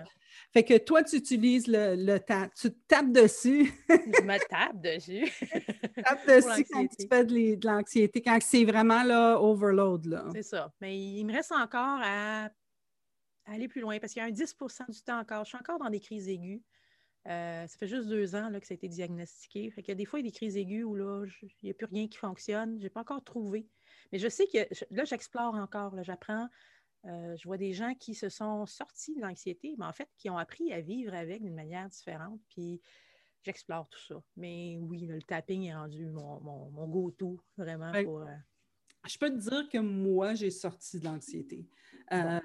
[0.53, 2.19] Fait que toi, tu utilises le, le
[2.55, 3.71] tu tapes dessus.
[3.89, 5.25] je me tape dessus.
[5.41, 10.21] tu tapes dessus quand tu fais de l'anxiété, quand c'est vraiment là, overload.
[10.33, 10.71] C'est ça.
[10.81, 12.49] Mais il me reste encore à
[13.45, 15.45] aller plus loin parce qu'il y a un 10% du temps encore.
[15.45, 16.61] Je suis encore dans des crises aiguës.
[17.27, 19.69] Euh, ça fait juste deux ans là, que ça a été diagnostiqué.
[19.71, 21.73] Fait que des fois, il y a des crises aiguës où là, il n'y a
[21.73, 22.77] plus rien qui fonctionne.
[22.79, 23.67] Je n'ai pas encore trouvé.
[24.11, 25.95] Mais je sais que là, j'explore encore.
[26.03, 26.47] J'apprends.
[27.05, 30.29] Euh, je vois des gens qui se sont sortis de l'anxiété, mais en fait, qui
[30.29, 32.39] ont appris à vivre avec d'une manière différente.
[32.49, 32.81] Puis
[33.43, 34.21] j'explore tout ça.
[34.35, 37.91] Mais oui, le tapping est rendu mon, mon, go-to, vraiment.
[37.91, 38.35] Ben, pour, euh,
[39.07, 41.65] Je peux te dire que moi, j'ai sorti de l'anxiété.
[42.13, 42.39] Euh,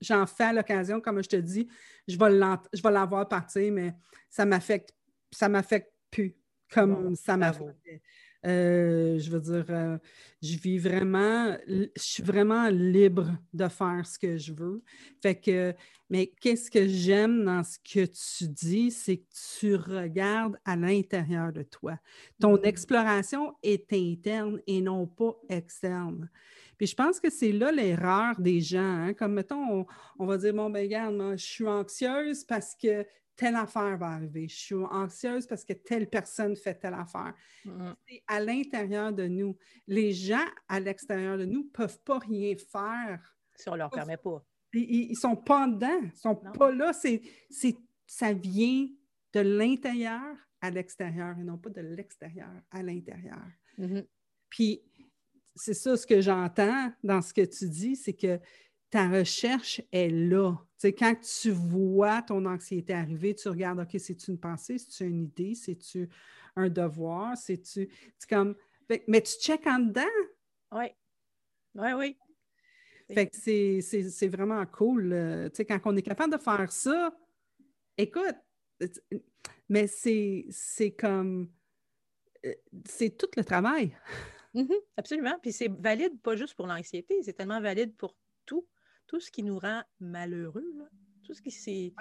[0.00, 1.68] j'en fais à l'occasion, comme je te dis,
[2.08, 3.94] je vais l'avoir partir, mais
[4.30, 4.94] ça m'affecte,
[5.30, 6.34] ça m'affecte plus
[6.70, 8.02] comme ça m'affectait.
[8.44, 9.98] Euh, je veux dire, euh,
[10.42, 14.82] je vis vraiment, je suis vraiment libre de faire ce que je veux.
[15.22, 15.74] Fait que,
[16.10, 19.26] mais qu'est-ce que j'aime dans ce que tu dis, c'est que
[19.58, 21.98] tu regardes à l'intérieur de toi.
[22.40, 22.64] Ton mmh.
[22.64, 26.28] exploration est interne et non pas externe.
[26.76, 28.78] Puis je pense que c'est là l'erreur des gens.
[28.78, 29.14] Hein.
[29.14, 29.86] Comme mettons,
[30.18, 33.04] on, va dire, bon, ben regarde, je suis anxieuse parce que
[33.36, 34.48] telle affaire va arriver.
[34.48, 37.34] Je suis anxieuse parce que telle personne fait telle affaire.
[37.64, 37.94] Mm-hmm.
[38.08, 39.56] C'est à l'intérieur de nous.
[39.86, 43.36] Les gens à l'extérieur de nous ne peuvent pas rien faire.
[43.54, 44.44] Si on ne leur permet pas.
[44.72, 46.92] Ils ne sont pas dedans, ils ne sont pas là.
[46.92, 47.22] C'est,
[48.06, 48.88] ça vient
[49.32, 53.46] de l'intérieur à l'extérieur et non pas de l'extérieur à l'intérieur.
[53.78, 54.06] Mm-hmm.
[54.50, 54.82] Puis
[55.54, 58.38] c'est ça ce que j'entends dans ce que tu dis, c'est que
[58.90, 60.54] ta recherche est là.
[60.82, 65.54] Quand tu vois ton anxiété arriver, tu regardes, OK, c'est-tu une pensée, c'est-tu une idée,
[65.54, 66.08] c'est-tu
[66.54, 67.88] un devoir, c'est-tu.
[68.28, 68.54] comme.
[69.08, 70.02] Mais tu checkes en dedans.
[70.72, 70.86] Oui.
[71.74, 72.16] Oui, oui.
[73.12, 75.10] Fait que c'est vraiment cool.
[75.50, 77.16] tu sais, quand on est capable de faire ça,
[77.96, 78.36] écoute,
[79.68, 81.50] mais c'est comme.
[82.44, 83.96] Euh, c'est tout le travail.
[84.54, 85.38] Mmh absolument.
[85.42, 88.16] Puis c'est valide pas juste pour l'anxiété, c'est tellement valide pour
[89.06, 90.64] tout, ce qui nous rend malheureux.
[91.24, 91.92] Tout ce qui c'est.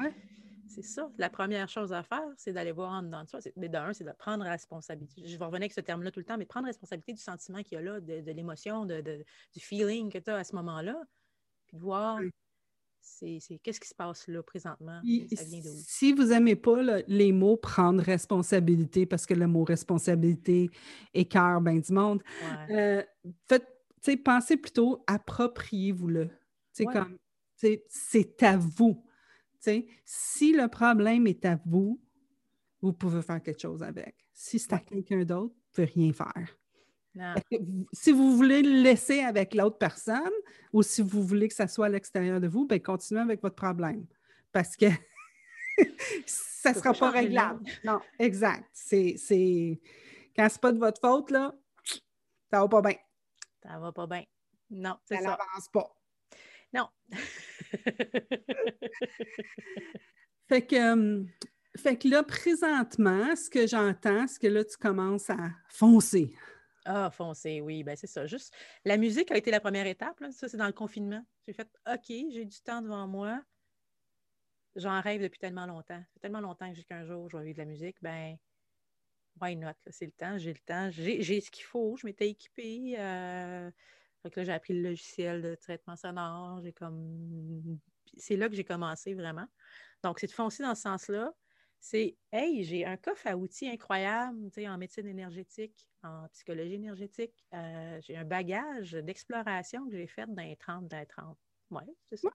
[0.67, 1.11] C'est ça.
[1.19, 3.39] La première chose à faire, c'est d'aller voir en dedans de soi.
[3.55, 5.21] Mais d'un, c'est de prendre responsabilité.
[5.23, 7.75] Je vais revenir avec ce terme-là tout le temps, mais prendre responsabilité du sentiment qu'il
[7.75, 10.99] y a là, de, l'émotion, de, du feeling que tu as à ce moment-là.
[11.67, 12.19] Puis de voir
[13.05, 14.99] c'est qu'est-ce qui se passe là présentement?
[15.85, 20.69] Si vous n'aimez pas les mots prendre responsabilité, parce que le mot responsabilité
[21.13, 22.23] écœure bien du monde,
[22.69, 23.03] euh,
[24.23, 26.29] pensez plutôt appropriez-vous-le.
[26.83, 27.17] Comme
[27.55, 29.03] c'est à vous.
[30.03, 32.01] si le problème est à vous,
[32.81, 34.15] vous pouvez faire quelque chose avec.
[34.33, 36.57] Si c'est à quelqu'un d'autre, vous ne pouvez rien faire
[37.93, 40.31] si vous voulez le laisser avec l'autre personne
[40.73, 43.55] ou si vous voulez que ça soit à l'extérieur de vous, bien, continuez avec votre
[43.55, 44.05] problème.
[44.51, 44.87] Parce que
[46.25, 47.63] ça ne sera pas réglable.
[47.83, 48.69] Non, exact.
[48.73, 49.79] C'est, c'est...
[50.35, 51.53] Quand ce n'est pas de votre faute, là,
[52.51, 52.97] ça va pas bien.
[53.63, 54.23] Ça va pas bien.
[54.69, 55.95] Non, ça n'avance pas.
[56.75, 56.89] Non.
[60.49, 61.25] fait que,
[61.77, 66.35] fait que là, présentement, ce que j'entends, c'est que là, tu commences à foncer.
[66.83, 68.27] Ah, foncer, oui, ben c'est ça.
[68.27, 70.21] Juste, la musique a été la première étape.
[70.31, 71.25] Ça, c'est dans le confinement.
[71.47, 73.41] J'ai fait OK, j'ai du temps devant moi.
[74.75, 75.99] J'en rêve depuis tellement longtemps.
[75.99, 77.95] Ça fait tellement longtemps que jusqu'un jour, je vais vivre de la musique.
[78.01, 78.35] Ben,
[79.41, 79.71] why not?
[79.87, 80.89] C'est le temps, j'ai le temps.
[80.91, 81.95] J'ai ce qu'il faut.
[81.95, 82.97] Je m'étais équipée.
[82.99, 83.71] Euh...
[84.35, 86.61] là, j'ai appris le logiciel de traitement sonore.
[86.63, 87.79] J'ai comme.
[88.17, 89.47] C'est là que j'ai commencé vraiment.
[90.03, 91.33] Donc, c'est de foncer dans ce sens-là
[91.85, 97.45] c'est Hey, j'ai un coffre à outils incroyable en médecine énergétique, en psychologie énergétique.
[97.53, 101.37] Euh, j'ai un bagage d'exploration que j'ai fait dans les 30, dans les 30.
[101.69, 102.29] Oui, c'est ça.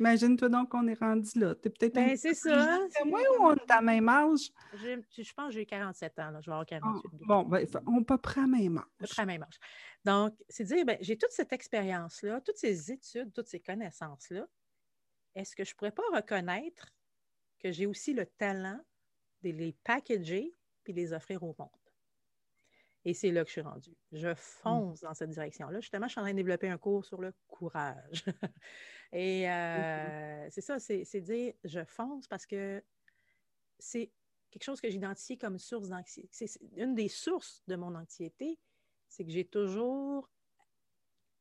[0.00, 1.54] Imagine-toi donc qu'on est rendu là.
[1.56, 2.78] Tu peut-être ben, c'est ça.
[3.04, 4.50] moi ou on est à même âge?
[4.74, 6.30] Je, je pense que j'ai 47 ans.
[6.30, 6.40] Là.
[6.40, 7.02] Je vais avoir 48.
[7.04, 8.84] Ah, bon, ben, on peut prendre à même âge.
[8.84, 9.58] À peu près à même âge.
[10.04, 14.46] Donc, c'est dire, ben, j'ai toute cette expérience-là, toutes ces études, toutes ces connaissances-là.
[15.34, 16.92] Est-ce que je ne pourrais pas reconnaître
[17.58, 18.80] que j'ai aussi le talent
[19.42, 21.68] de les packager puis les offrir au monde?
[23.04, 23.96] Et c'est là que je suis rendue.
[24.12, 25.80] Je fonce dans cette direction-là.
[25.80, 28.24] Justement, je suis en train de développer un cours sur le courage.
[29.12, 32.82] Et euh, c'est ça, c'est dire je fonce parce que
[33.78, 34.12] c'est
[34.50, 36.28] quelque chose que j'identifie comme source d'anxiété.
[36.32, 38.58] C'est une des sources de mon anxiété,
[39.08, 40.28] c'est que j'ai toujours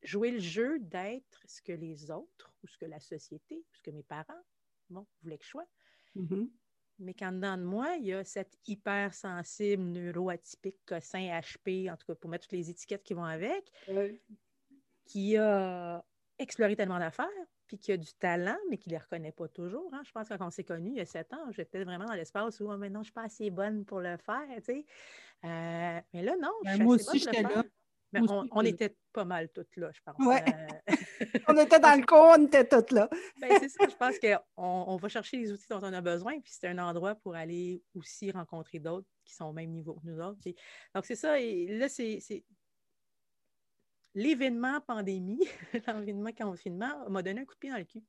[0.03, 3.91] joué le jeu d'être ce que les autres ou ce que la société, ce que
[3.91, 4.43] mes parents
[4.89, 5.67] bon, voulaient que je sois.
[6.15, 6.49] Mm-hmm.
[6.99, 12.07] Mais qu'en dedans de moi, il y a cette hypersensible, neuroatypique, cossin, HP, en tout
[12.07, 13.71] cas pour mettre toutes les étiquettes qui vont avec,
[15.05, 16.03] qui a
[16.39, 17.27] exploré tellement d'affaires,
[17.67, 19.93] puis qui a du talent, mais qui ne les reconnaît pas toujours.
[19.93, 20.01] Hein.
[20.05, 22.13] Je pense que quand on s'est connus il y a sept ans, j'étais vraiment dans
[22.13, 24.47] l'espace où oh, maintenant je ne suis pas assez bonne pour le faire.
[24.65, 24.85] Tu
[25.45, 26.51] euh, mais là, non.
[26.63, 27.63] Ben, moi aussi, j'étais là
[28.51, 30.15] on, était pas mal toutes là, je pense.
[30.19, 30.95] Euh.
[31.47, 33.09] On était dans le coin, on était toutes là.
[33.41, 36.39] Ben, c'est ça, je pense qu'on on va chercher les outils dont on a besoin,
[36.39, 40.05] puis c'est un endroit pour aller aussi rencontrer d'autres qui sont au même niveau que
[40.05, 40.39] nous autres.
[40.95, 42.19] donc, c'est ça, et là, c'est
[44.17, 45.39] l'événement pandémie,
[45.73, 48.03] l'événement confinement m'a donné un coup de pied dans le cul.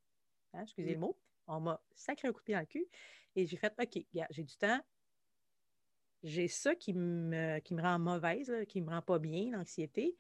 [0.54, 1.18] Hein, excusez le mot.
[1.46, 2.86] On m'a sacré un coup de pied dans le cul.
[3.36, 4.80] Et j'ai fait, OK, j'ai du temps,
[6.22, 10.16] j'ai ça qui me, qui me rend mauvaise, qui ne me rend pas bien, l'anxiété.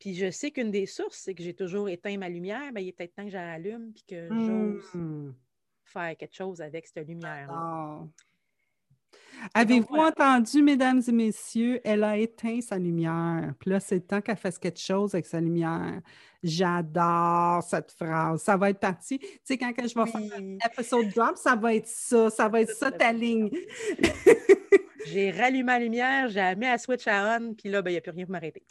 [0.00, 2.72] Puis je sais qu'une des sources, c'est que j'ai toujours éteint ma lumière.
[2.72, 5.34] Bien, il est peut-être temps que j'allume puis que j'ose hmm.
[5.84, 8.08] faire quelque chose avec cette lumière-là.
[9.54, 13.54] Avez-vous entendu, mesdames et messieurs, elle a éteint sa lumière.
[13.58, 16.00] Puis là, c'est le temps qu'elle fasse quelque chose avec sa lumière.
[16.42, 18.42] J'adore cette phrase.
[18.42, 19.18] Ça va être parti.
[19.18, 22.30] Tu sais, quand je vais faire un episode drop, ça va être ça.
[22.30, 23.50] Ça va être ça, ta ligne.
[25.06, 27.98] J'ai rallumé ma lumière, j'ai mis la switch à on, puis là, ben, il n'y
[27.98, 28.62] a plus rien pour m'arrêter.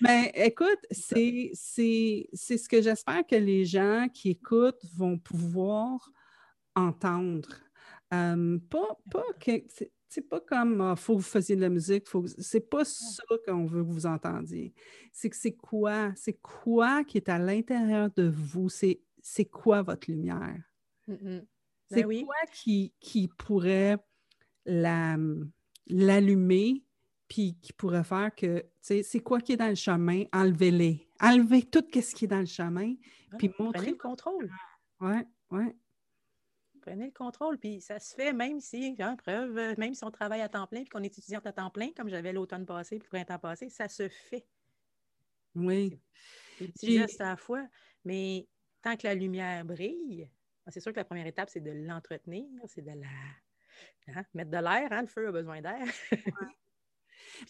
[0.00, 6.10] Mais ben, écoute, c'est ce que j'espère que les gens qui écoutent vont pouvoir
[6.74, 7.48] entendre.
[8.14, 9.62] Euh, pas, pas que,
[10.08, 12.84] c'est pas comme il ah, faut que vous fassiez de la musique, faut c'est pas
[12.84, 14.72] ça qu'on veut que vous entendiez.
[15.12, 16.12] C'est que c'est quoi?
[16.16, 18.70] C'est quoi qui est à l'intérieur de vous?
[18.70, 20.62] C'est, c'est quoi votre lumière?
[21.06, 21.46] Ben
[21.90, 23.98] c'est quoi qui, qui pourrait
[24.68, 25.16] la,
[25.86, 26.84] l'allumer
[27.26, 30.24] puis qui pourrait faire que, tu sais, c'est quoi qui est dans le chemin?
[30.32, 31.06] Enlevez-les.
[31.20, 32.94] Enlevez tout ce qui est dans le chemin,
[33.32, 33.90] ah, puis montrez...
[33.90, 34.50] le contrôle.
[35.00, 35.16] Oui,
[35.50, 35.64] oui.
[36.80, 40.40] Prenez le contrôle, puis ça se fait même si, hein, preuve, même si on travaille
[40.40, 43.08] à temps plein puis qu'on est étudiante à temps plein, comme j'avais l'automne passé puis
[43.12, 44.46] le printemps passé, ça se fait.
[45.54, 46.00] Oui.
[46.58, 47.66] Des petits gestes à la fois,
[48.04, 48.48] mais
[48.80, 50.30] tant que la lumière brille,
[50.68, 53.08] c'est sûr que la première étape, c'est de l'entretenir, c'est de la
[54.08, 55.86] hein, mettre de l'air, hein, le feu a besoin d'air.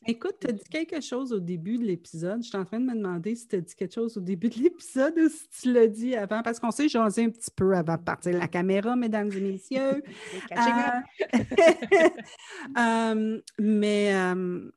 [0.07, 2.43] Écoute, tu as dit quelque chose au début de l'épisode.
[2.43, 4.49] Je suis en train de me demander si tu as dit quelque chose au début
[4.49, 7.75] de l'épisode ou si tu l'as dit avant, parce qu'on s'est jasé un petit peu
[7.75, 10.03] avant de partir la caméra, mesdames et messieurs.
[10.53, 11.39] Euh,
[12.79, 14.71] euh, mais, euh,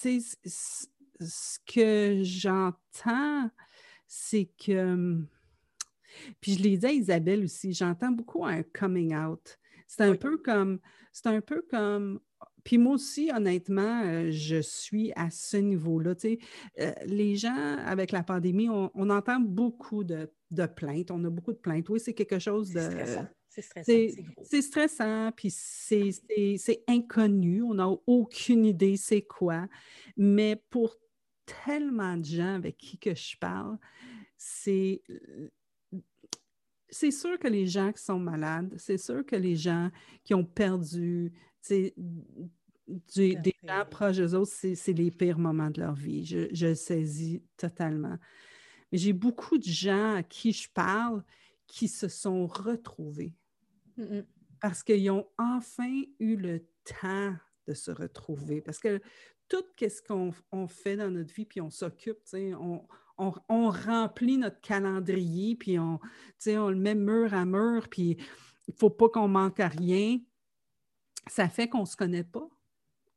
[0.00, 0.86] tu sais,
[1.20, 3.50] ce que j'entends,
[4.06, 5.18] c'est que,
[6.40, 9.58] puis je l'ai dit à Isabelle aussi, j'entends beaucoup un coming out.
[9.90, 10.78] C'est un peu comme,
[11.12, 12.20] c'est un peu comme
[12.64, 16.14] puis moi aussi, honnêtement, euh, je suis à ce niveau-là.
[16.24, 20.30] Euh, les gens, avec la pandémie, on, entend beaucoup de,
[20.76, 21.10] plaintes.
[21.10, 21.88] On a beaucoup de plaintes.
[21.88, 22.80] Oui, c'est quelque chose de.
[23.48, 24.22] C'est stressant.
[24.42, 27.62] C'est stressant, puis c'est inconnu.
[27.62, 29.66] On n'a aucune idée c'est quoi.
[30.16, 30.94] Mais pour
[31.64, 33.76] tellement de gens avec qui que je parle,
[34.36, 35.02] c'est
[36.90, 39.90] c'est sûr que les gens qui sont malades, c'est sûr que les gens
[40.24, 41.32] qui ont perdu
[41.68, 41.94] des
[43.62, 46.24] gens proches d'eux autres, c'est les pires moments de leur vie.
[46.24, 48.18] Je, je le saisis totalement.
[48.90, 51.22] mais j'ai beaucoup de gens à qui je parle
[51.66, 53.34] qui se sont retrouvés
[54.60, 56.66] parce qu'ils ont enfin eu le
[57.00, 57.34] temps
[57.66, 58.60] de se retrouver.
[58.60, 59.00] Parce que
[59.48, 62.86] tout ce qu'on fait dans notre vie, puis on s'occupe, on,
[63.48, 66.00] on, remplit notre calendrier, puis on,
[66.46, 68.16] on le met mur à mur, puis
[68.68, 70.18] il ne faut pas qu'on manque à rien.
[71.26, 72.48] Ça fait qu'on ne se connaît pas.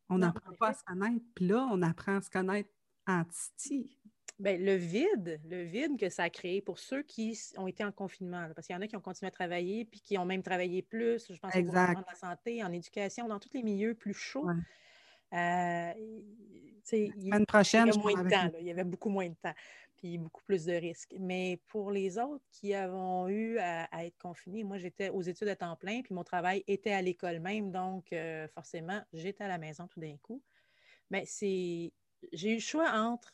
[0.09, 1.25] On n'apprend pas à se connaître.
[1.33, 2.69] Puis là, on apprend à se connaître
[3.07, 3.97] en titi.
[4.39, 7.91] Bien, le vide, le vide que ça a créé pour ceux qui ont été en
[7.91, 10.43] confinement, parce qu'il y en a qui ont continué à travailler, puis qui ont même
[10.43, 11.99] travaillé plus, je pense, exact.
[11.99, 14.47] de la santé, en éducation, dans tous les milieux plus chauds.
[15.33, 15.93] Euh,
[16.91, 19.53] il, prochaine, y avait moins de temps, il y avait beaucoup moins de temps,
[19.97, 21.15] puis beaucoup plus de risques.
[21.19, 25.55] Mais pour les autres qui avons eu à, être confinés, moi j'étais aux études à
[25.55, 29.57] temps plein, puis mon travail était à l'école même, donc euh, forcément, j'étais à la
[29.57, 30.41] maison tout d'un coup.
[31.09, 31.91] Mais c'est
[32.31, 33.33] j'ai eu le choix entre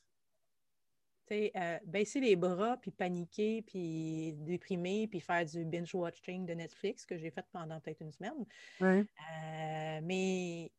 [1.32, 7.18] euh, baisser les bras, puis paniquer, puis déprimer, puis faire du binge-watching de Netflix que
[7.18, 8.46] j'ai fait pendant peut-être une semaine.
[8.82, 10.72] Euh, mais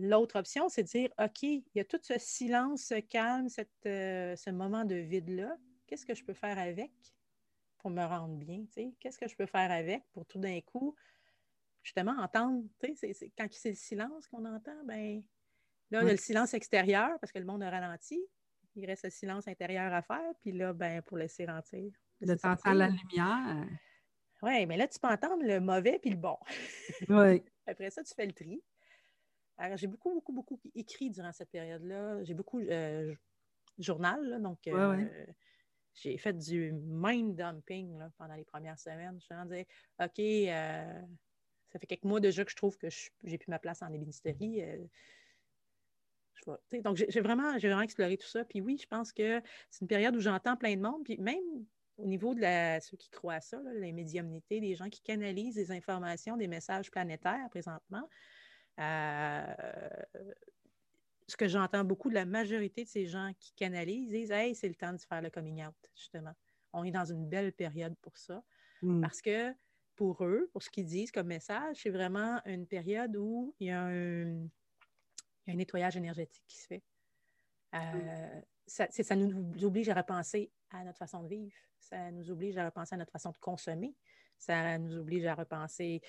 [0.00, 3.70] l'autre option, c'est de dire, OK, il y a tout ce silence, ce calme, cette,
[3.86, 5.56] euh, ce moment de vide-là.
[5.86, 6.92] Qu'est-ce que je peux faire avec
[7.78, 8.64] pour me rendre bien?
[8.98, 10.94] Qu'est-ce que je peux faire avec pour tout d'un coup,
[11.82, 15.22] justement, entendre, c'est, quand c'est le silence qu'on entend, ben
[15.90, 18.20] là, il y a le silence extérieur parce que le monde a ralenti,
[18.76, 21.92] il reste le silence intérieur à faire, puis là, ben, pour laisser rentrer.
[22.20, 23.66] De t'entendre la lumière.
[24.42, 26.36] Oui, mais là, tu peux entendre le mauvais puis le bon.
[27.08, 27.42] Oui.
[27.66, 28.62] Après ça, tu fais le tri.
[29.74, 32.22] J'ai beaucoup, beaucoup, beaucoup écrit durant cette période-là.
[32.24, 33.14] J'ai beaucoup euh,
[33.78, 35.06] journal, donc euh,
[35.94, 39.18] j'ai fait du mind dumping pendant les premières semaines.
[39.28, 39.66] Je me disais,
[40.00, 41.02] OK, euh,
[41.72, 42.88] ça fait quelques mois déjà que je trouve que
[43.24, 44.62] j'ai plus ma place en ébénisterie.
[44.62, 44.78] Euh,
[46.82, 48.44] donc, j'ai vraiment, vraiment exploré tout ça.
[48.44, 51.04] Puis oui, je pense que c'est une période où j'entends plein de monde.
[51.04, 51.66] Puis même
[51.98, 55.56] au niveau de la, ceux qui croient à ça, les médiumnités, des gens qui canalisent
[55.56, 58.08] des informations, des messages planétaires présentement.
[58.80, 59.54] Euh,
[61.26, 64.68] ce que j'entends beaucoup de la majorité de ces gens qui canalisent, disent Hey, c'est
[64.68, 66.32] le temps de faire le coming out, justement.
[66.72, 68.42] On est dans une belle période pour ça.
[68.82, 69.00] Hmm.
[69.00, 69.52] Parce que
[69.96, 73.70] pour eux, pour ce qu'ils disent comme message, c'est vraiment une période où il y
[73.70, 74.46] a un,
[75.46, 76.82] un nettoyage énergétique qui se fait.
[77.74, 81.54] Euh, ça, ça, nous oblige à repenser à notre façon de vivre.
[81.78, 83.94] Ça nous oblige à repenser à notre façon de consommer.
[84.38, 86.00] Ça nous oblige à repenser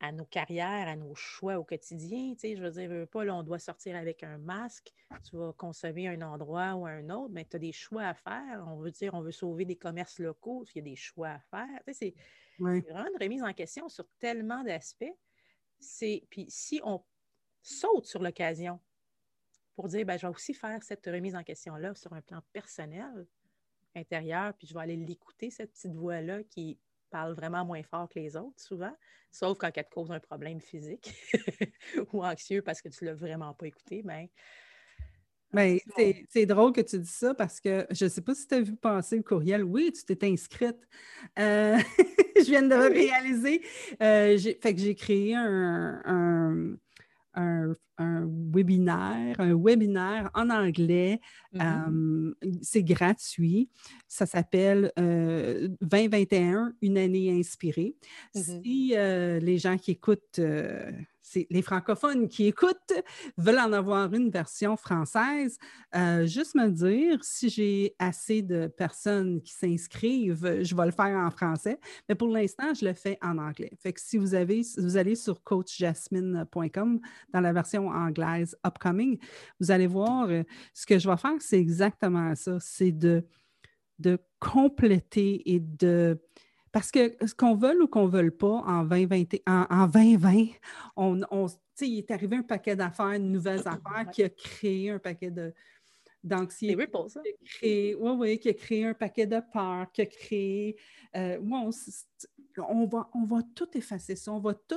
[0.00, 2.34] à nos carrières, à nos choix au quotidien.
[2.34, 4.92] Tu sais, je veux dire, pas, là, on doit sortir avec un masque,
[5.24, 8.64] tu vas consommer un endroit ou un autre, mais tu as des choix à faire.
[8.68, 11.38] On veut dire, on veut sauver des commerces locaux, il y a des choix à
[11.40, 11.80] faire.
[11.86, 12.14] Tu sais,
[12.58, 15.14] c'est vraiment une remise en question sur tellement d'aspects.
[16.30, 17.02] Puis si on
[17.62, 18.80] saute sur l'occasion
[19.74, 23.26] pour dire, ben, je vais aussi faire cette remise en question-là sur un plan personnel,
[23.94, 26.78] intérieur, puis je vais aller l'écouter, cette petite voix-là qui
[27.10, 28.94] parle vraiment moins fort que les autres, souvent,
[29.30, 31.14] sauf quand elle te cause un problème physique
[32.12, 34.28] ou anxieux parce que tu ne l'as vraiment pas écouté, ben,
[35.52, 35.80] mais
[36.28, 38.60] c'est drôle que tu dis ça parce que je ne sais pas si tu as
[38.60, 39.64] vu passer le courriel.
[39.64, 40.76] Oui, tu t'es inscrite.
[41.38, 41.78] Euh,
[42.36, 43.62] je viens de réaliser.
[44.02, 46.76] Euh, fait que j'ai créé un, un,
[47.98, 51.20] webinaire, un webinaire en anglais.
[51.54, 51.62] Mm-hmm.
[51.62, 53.68] Euh, c'est gratuit.
[54.08, 57.94] Ça s'appelle 2021, euh, une année inspirée.
[58.34, 58.62] Mm-hmm.
[58.62, 60.40] Si euh, les gens qui écoutent
[61.34, 62.92] les francophones qui écoutent
[63.36, 65.58] veulent en avoir une version française,
[65.94, 71.16] euh, juste me dire si j'ai assez de personnes qui s'inscrivent, je vais le faire
[71.16, 71.78] en français.
[72.08, 73.72] Mais pour l'instant, je le fais en anglais.
[73.78, 77.00] Fait que si vous avez, vous allez sur coachjasmine.com
[77.32, 79.18] dans la version anglaise upcoming,
[79.60, 80.42] vous allez voir euh,
[80.74, 82.58] ce que je vais faire, c'est exactement ça.
[82.60, 83.26] C'est de,
[83.98, 86.20] de compléter et de
[86.72, 90.46] parce que ce qu'on veut ou qu'on ne veut pas en 2020, en, 2020
[90.96, 91.46] on,
[91.80, 95.52] il est arrivé un paquet d'affaires, de nouvelles affaires qui a créé un paquet de,
[96.22, 96.76] d'anxiété.
[97.62, 100.76] Oui, oui, qui a créé un paquet de peur, qui a créé.
[101.16, 104.32] Euh, on, va, on va tout effacer ça.
[104.32, 104.74] On va tout,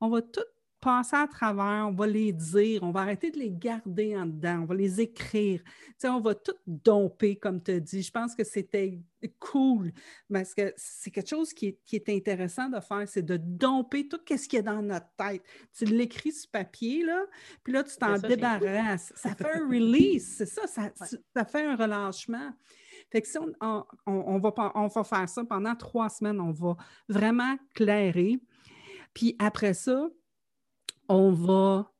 [0.00, 0.40] on va tout
[0.80, 4.60] passer à travers, on va les dire, on va arrêter de les garder en dedans,
[4.62, 5.60] on va les écrire.
[5.98, 8.02] Tu on va tout domper, comme tu as dit.
[8.02, 9.00] Je pense que c'était
[9.40, 9.92] cool
[10.32, 14.48] parce que c'est quelque chose qui est, intéressant de faire, c'est de domper tout ce
[14.48, 15.42] qui est dans notre tête.
[15.76, 17.24] Tu l'écris sur papier, là,
[17.64, 19.12] puis là, tu t'en débarrasses.
[19.16, 22.52] Ça fait un release, c'est ça, ça, fait un relâchement.
[23.10, 26.76] Fait que si on, on, va, on va faire ça pendant trois semaines, on va
[27.08, 28.38] vraiment clairer.
[29.14, 30.08] Puis après ça,
[31.08, 31.92] on va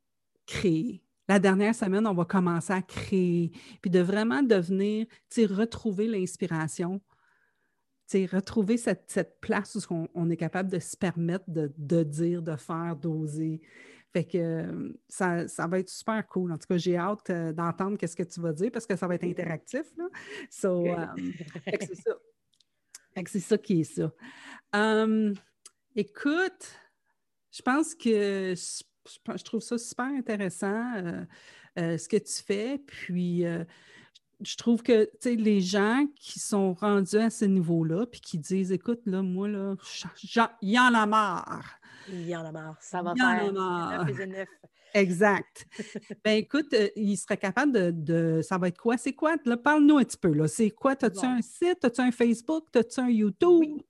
[0.47, 1.03] créer.
[1.29, 3.53] la dernière semaine, on va commencer à créer,
[3.83, 7.01] puis de vraiment devenir, tu sais, retrouver l'inspiration,
[8.09, 12.43] tu sais, retrouver cette, place où on, est capable de se permettre de, de dire,
[12.43, 13.61] de faire, d'oser.
[14.13, 16.51] Fait que euh, ça, va être super cool.
[16.53, 19.07] En tout cas, j'ai hâte euh, d'entendre qu'est-ce que tu vas dire parce que ça
[19.07, 19.85] va être interactif.
[19.99, 20.09] Là.
[20.51, 21.07] So, euh,
[21.67, 22.13] c'est ça.
[23.27, 24.11] c'est ça qui est ça.
[25.95, 26.81] écoute,
[27.51, 28.83] je pense que je,
[29.45, 30.93] trouve ça super intéressant
[31.77, 32.79] ce que tu fais.
[32.87, 33.45] Puis
[34.41, 39.01] je trouve que les gens qui sont rendus à ce niveau-là, puis qui disent Écoute,
[39.07, 39.75] là, moi, là,
[40.63, 41.81] il y en a marre.
[42.09, 42.77] Il y en a marre.
[42.81, 44.47] Ça va faire
[44.95, 45.67] Exact.
[46.25, 48.97] ben écoute, euh, il serait capable de, Ça va être quoi?
[48.97, 49.37] C'est quoi?
[49.63, 50.33] Parle-nous un petit peu.
[50.33, 50.49] Là.
[50.49, 50.93] C'est quoi?
[50.93, 51.85] As-tu un site?
[51.85, 52.65] As-tu un Facebook?
[52.75, 53.61] As-tu un YouTube?
[53.61, 53.85] Oui,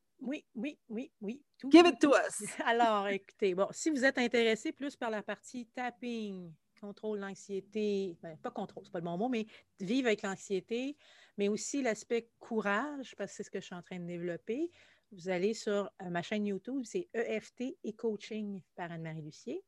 [0.54, 1.42] oui, oui, oui.
[1.70, 2.42] Give it to us.
[2.64, 8.36] Alors, écoutez, bon, si vous êtes intéressé plus par la partie tapping, contrôle l'anxiété, ben,
[8.38, 9.46] pas contrôle, c'est pas le bon mot, mais
[9.80, 10.96] vivre avec l'anxiété,
[11.36, 14.70] mais aussi l'aspect courage, parce que c'est ce que je suis en train de développer.
[15.12, 19.64] Vous allez sur euh, ma chaîne YouTube, c'est EFT et Coaching par Anne-Marie Lucier.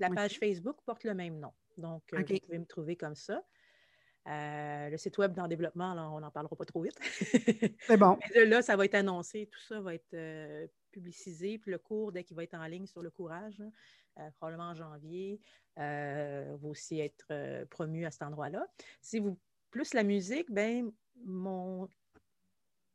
[0.00, 1.52] La page Facebook porte le même nom.
[1.76, 3.42] Donc, euh, vous pouvez me trouver comme ça.
[4.26, 6.98] Euh, le site web dans le développement, on n'en parlera pas trop vite.
[7.86, 8.18] C'est bon.
[8.34, 10.16] là, ça va être annoncé, tout ça va être
[10.90, 11.58] publicisé.
[11.58, 13.62] Puis le cours, dès qu'il va être en ligne sur le courage,
[14.36, 15.40] probablement en janvier,
[15.76, 18.66] va aussi être promu à cet endroit-là.
[19.02, 19.38] Si vous
[19.74, 20.90] plus la musique, ben
[21.24, 21.88] mon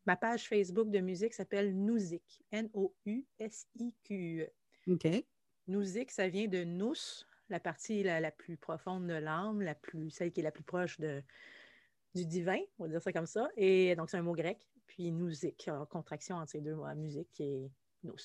[0.05, 2.41] ma page Facebook de musique s'appelle Nouzik.
[2.51, 4.49] N-O-U-S-I-Q-E.
[4.87, 5.07] OK.
[5.67, 6.95] Nouzik, ça vient de nous,
[7.49, 10.99] la partie la, plus profonde de l'âme, la plus, celle qui est la plus proche
[10.99, 11.23] de,
[12.15, 13.49] du divin, on va dire ça comme ça.
[13.57, 14.67] Et donc, c'est un mot grec.
[14.87, 17.71] Puis Nouzik, en contraction entre ces deux mots, musique est
[18.03, 18.15] nous.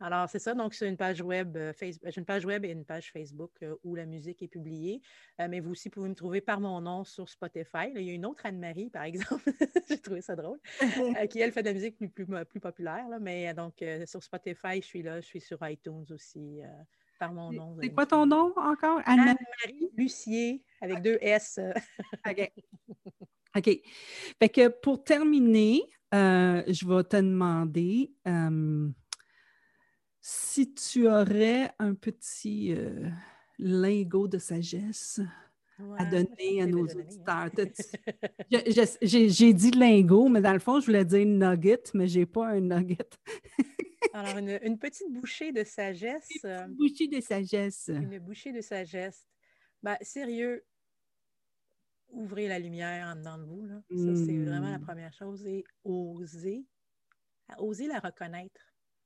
[0.00, 0.54] Alors, c'est ça.
[0.54, 3.76] Donc, c'est une page web, euh, Facebook, une page web et une page Facebook euh,
[3.84, 5.00] où la musique est publiée.
[5.40, 7.90] Euh, mais vous aussi pouvez me trouver par mon nom sur Spotify.
[7.94, 9.44] il y a une autre Anne-Marie, par exemple.
[9.88, 10.58] J'ai trouvé ça drôle.
[11.30, 13.06] qui, elle, fait de la musique plus, plus, plus populaire.
[13.20, 15.20] Mais donc, sur Spotify, je suis là.
[15.20, 16.60] Je suis sur iTunes aussi.
[17.24, 17.76] Par mon nom.
[17.80, 19.00] C'est quoi ton nom encore?
[19.04, 21.58] Anne-Marie Lucier, avec deux S.
[22.28, 22.52] OK.
[23.56, 23.80] OK.
[24.38, 28.12] Fait que pour terminer, je vais te demander
[30.20, 33.10] si tu aurais un petit euh,
[33.58, 35.20] lingot de sagesse
[35.98, 37.50] à donner à nos auditeurs.
[39.02, 42.48] J'ai dit lingot, mais dans le fond, je voulais dire nugget, mais je n'ai pas
[42.48, 43.18] un nugget.
[44.12, 46.28] Alors, une, petite bouchée de sagesse.
[46.42, 47.88] Une euh, bouchée de sagesse.
[47.88, 49.26] Une bouchée de sagesse.
[49.82, 50.64] Ben, sérieux,
[52.08, 53.64] ouvrez la lumière en dedans de vous.
[53.64, 53.82] Là.
[53.90, 54.86] Ça, c'est vraiment la hmm.
[54.86, 55.46] première chose.
[55.46, 56.64] Et oser,
[57.58, 58.60] oser la reconnaître.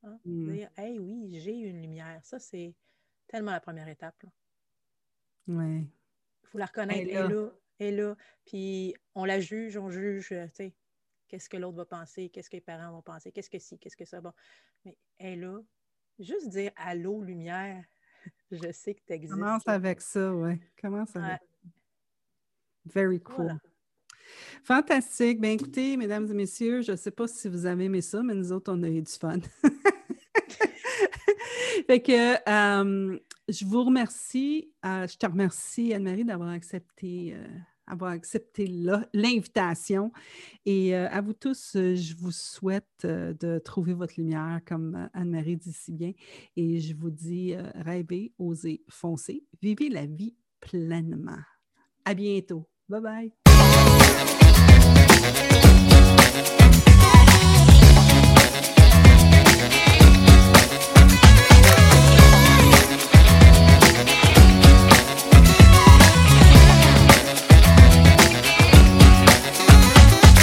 [0.05, 0.53] Hein, mmh.
[0.53, 2.20] Dire, hey, oui, j'ai une lumière.
[2.22, 2.74] Ça, c'est
[3.26, 4.22] tellement la première étape.
[5.46, 5.80] Oui.
[6.42, 7.01] Il faut la reconnaître.
[7.01, 7.51] Elle est là.
[7.78, 8.16] Elle est là.
[8.44, 10.74] Puis on la juge, on juge, tu sais,
[11.28, 13.96] qu'est-ce que l'autre va penser, qu'est-ce que les parents vont penser, qu'est-ce que si, qu'est-ce
[13.96, 14.20] que ça.
[14.20, 14.32] Bon.
[14.84, 15.60] Mais elle là.
[16.18, 17.84] Juste dire allô, lumière,
[18.50, 19.34] je sais que tu existes.
[19.34, 20.58] Commence avec ça, oui.
[20.80, 21.40] Commence avec
[22.84, 23.58] Very cool.
[24.64, 25.40] Fantastique.
[25.40, 28.34] Bien, écoutez, mesdames et messieurs, je ne sais pas si vous avez aimé ça, mais
[28.34, 29.38] nous autres, on a eu du fun.
[31.86, 33.18] fait que euh,
[33.48, 34.72] je vous remercie.
[34.84, 37.46] Euh, je te remercie, Anne-Marie, d'avoir accepté, euh,
[37.89, 38.66] avoir accepté
[39.12, 40.12] l'invitation.
[40.66, 45.93] Et à vous tous, je vous souhaite de trouver votre lumière, comme Anne-Marie dit si
[45.93, 46.12] bien.
[46.57, 51.39] Et je vous dis rêvez, osez, foncez, vivez la vie pleinement.
[52.05, 52.68] À bientôt.
[52.89, 53.32] Bye bye.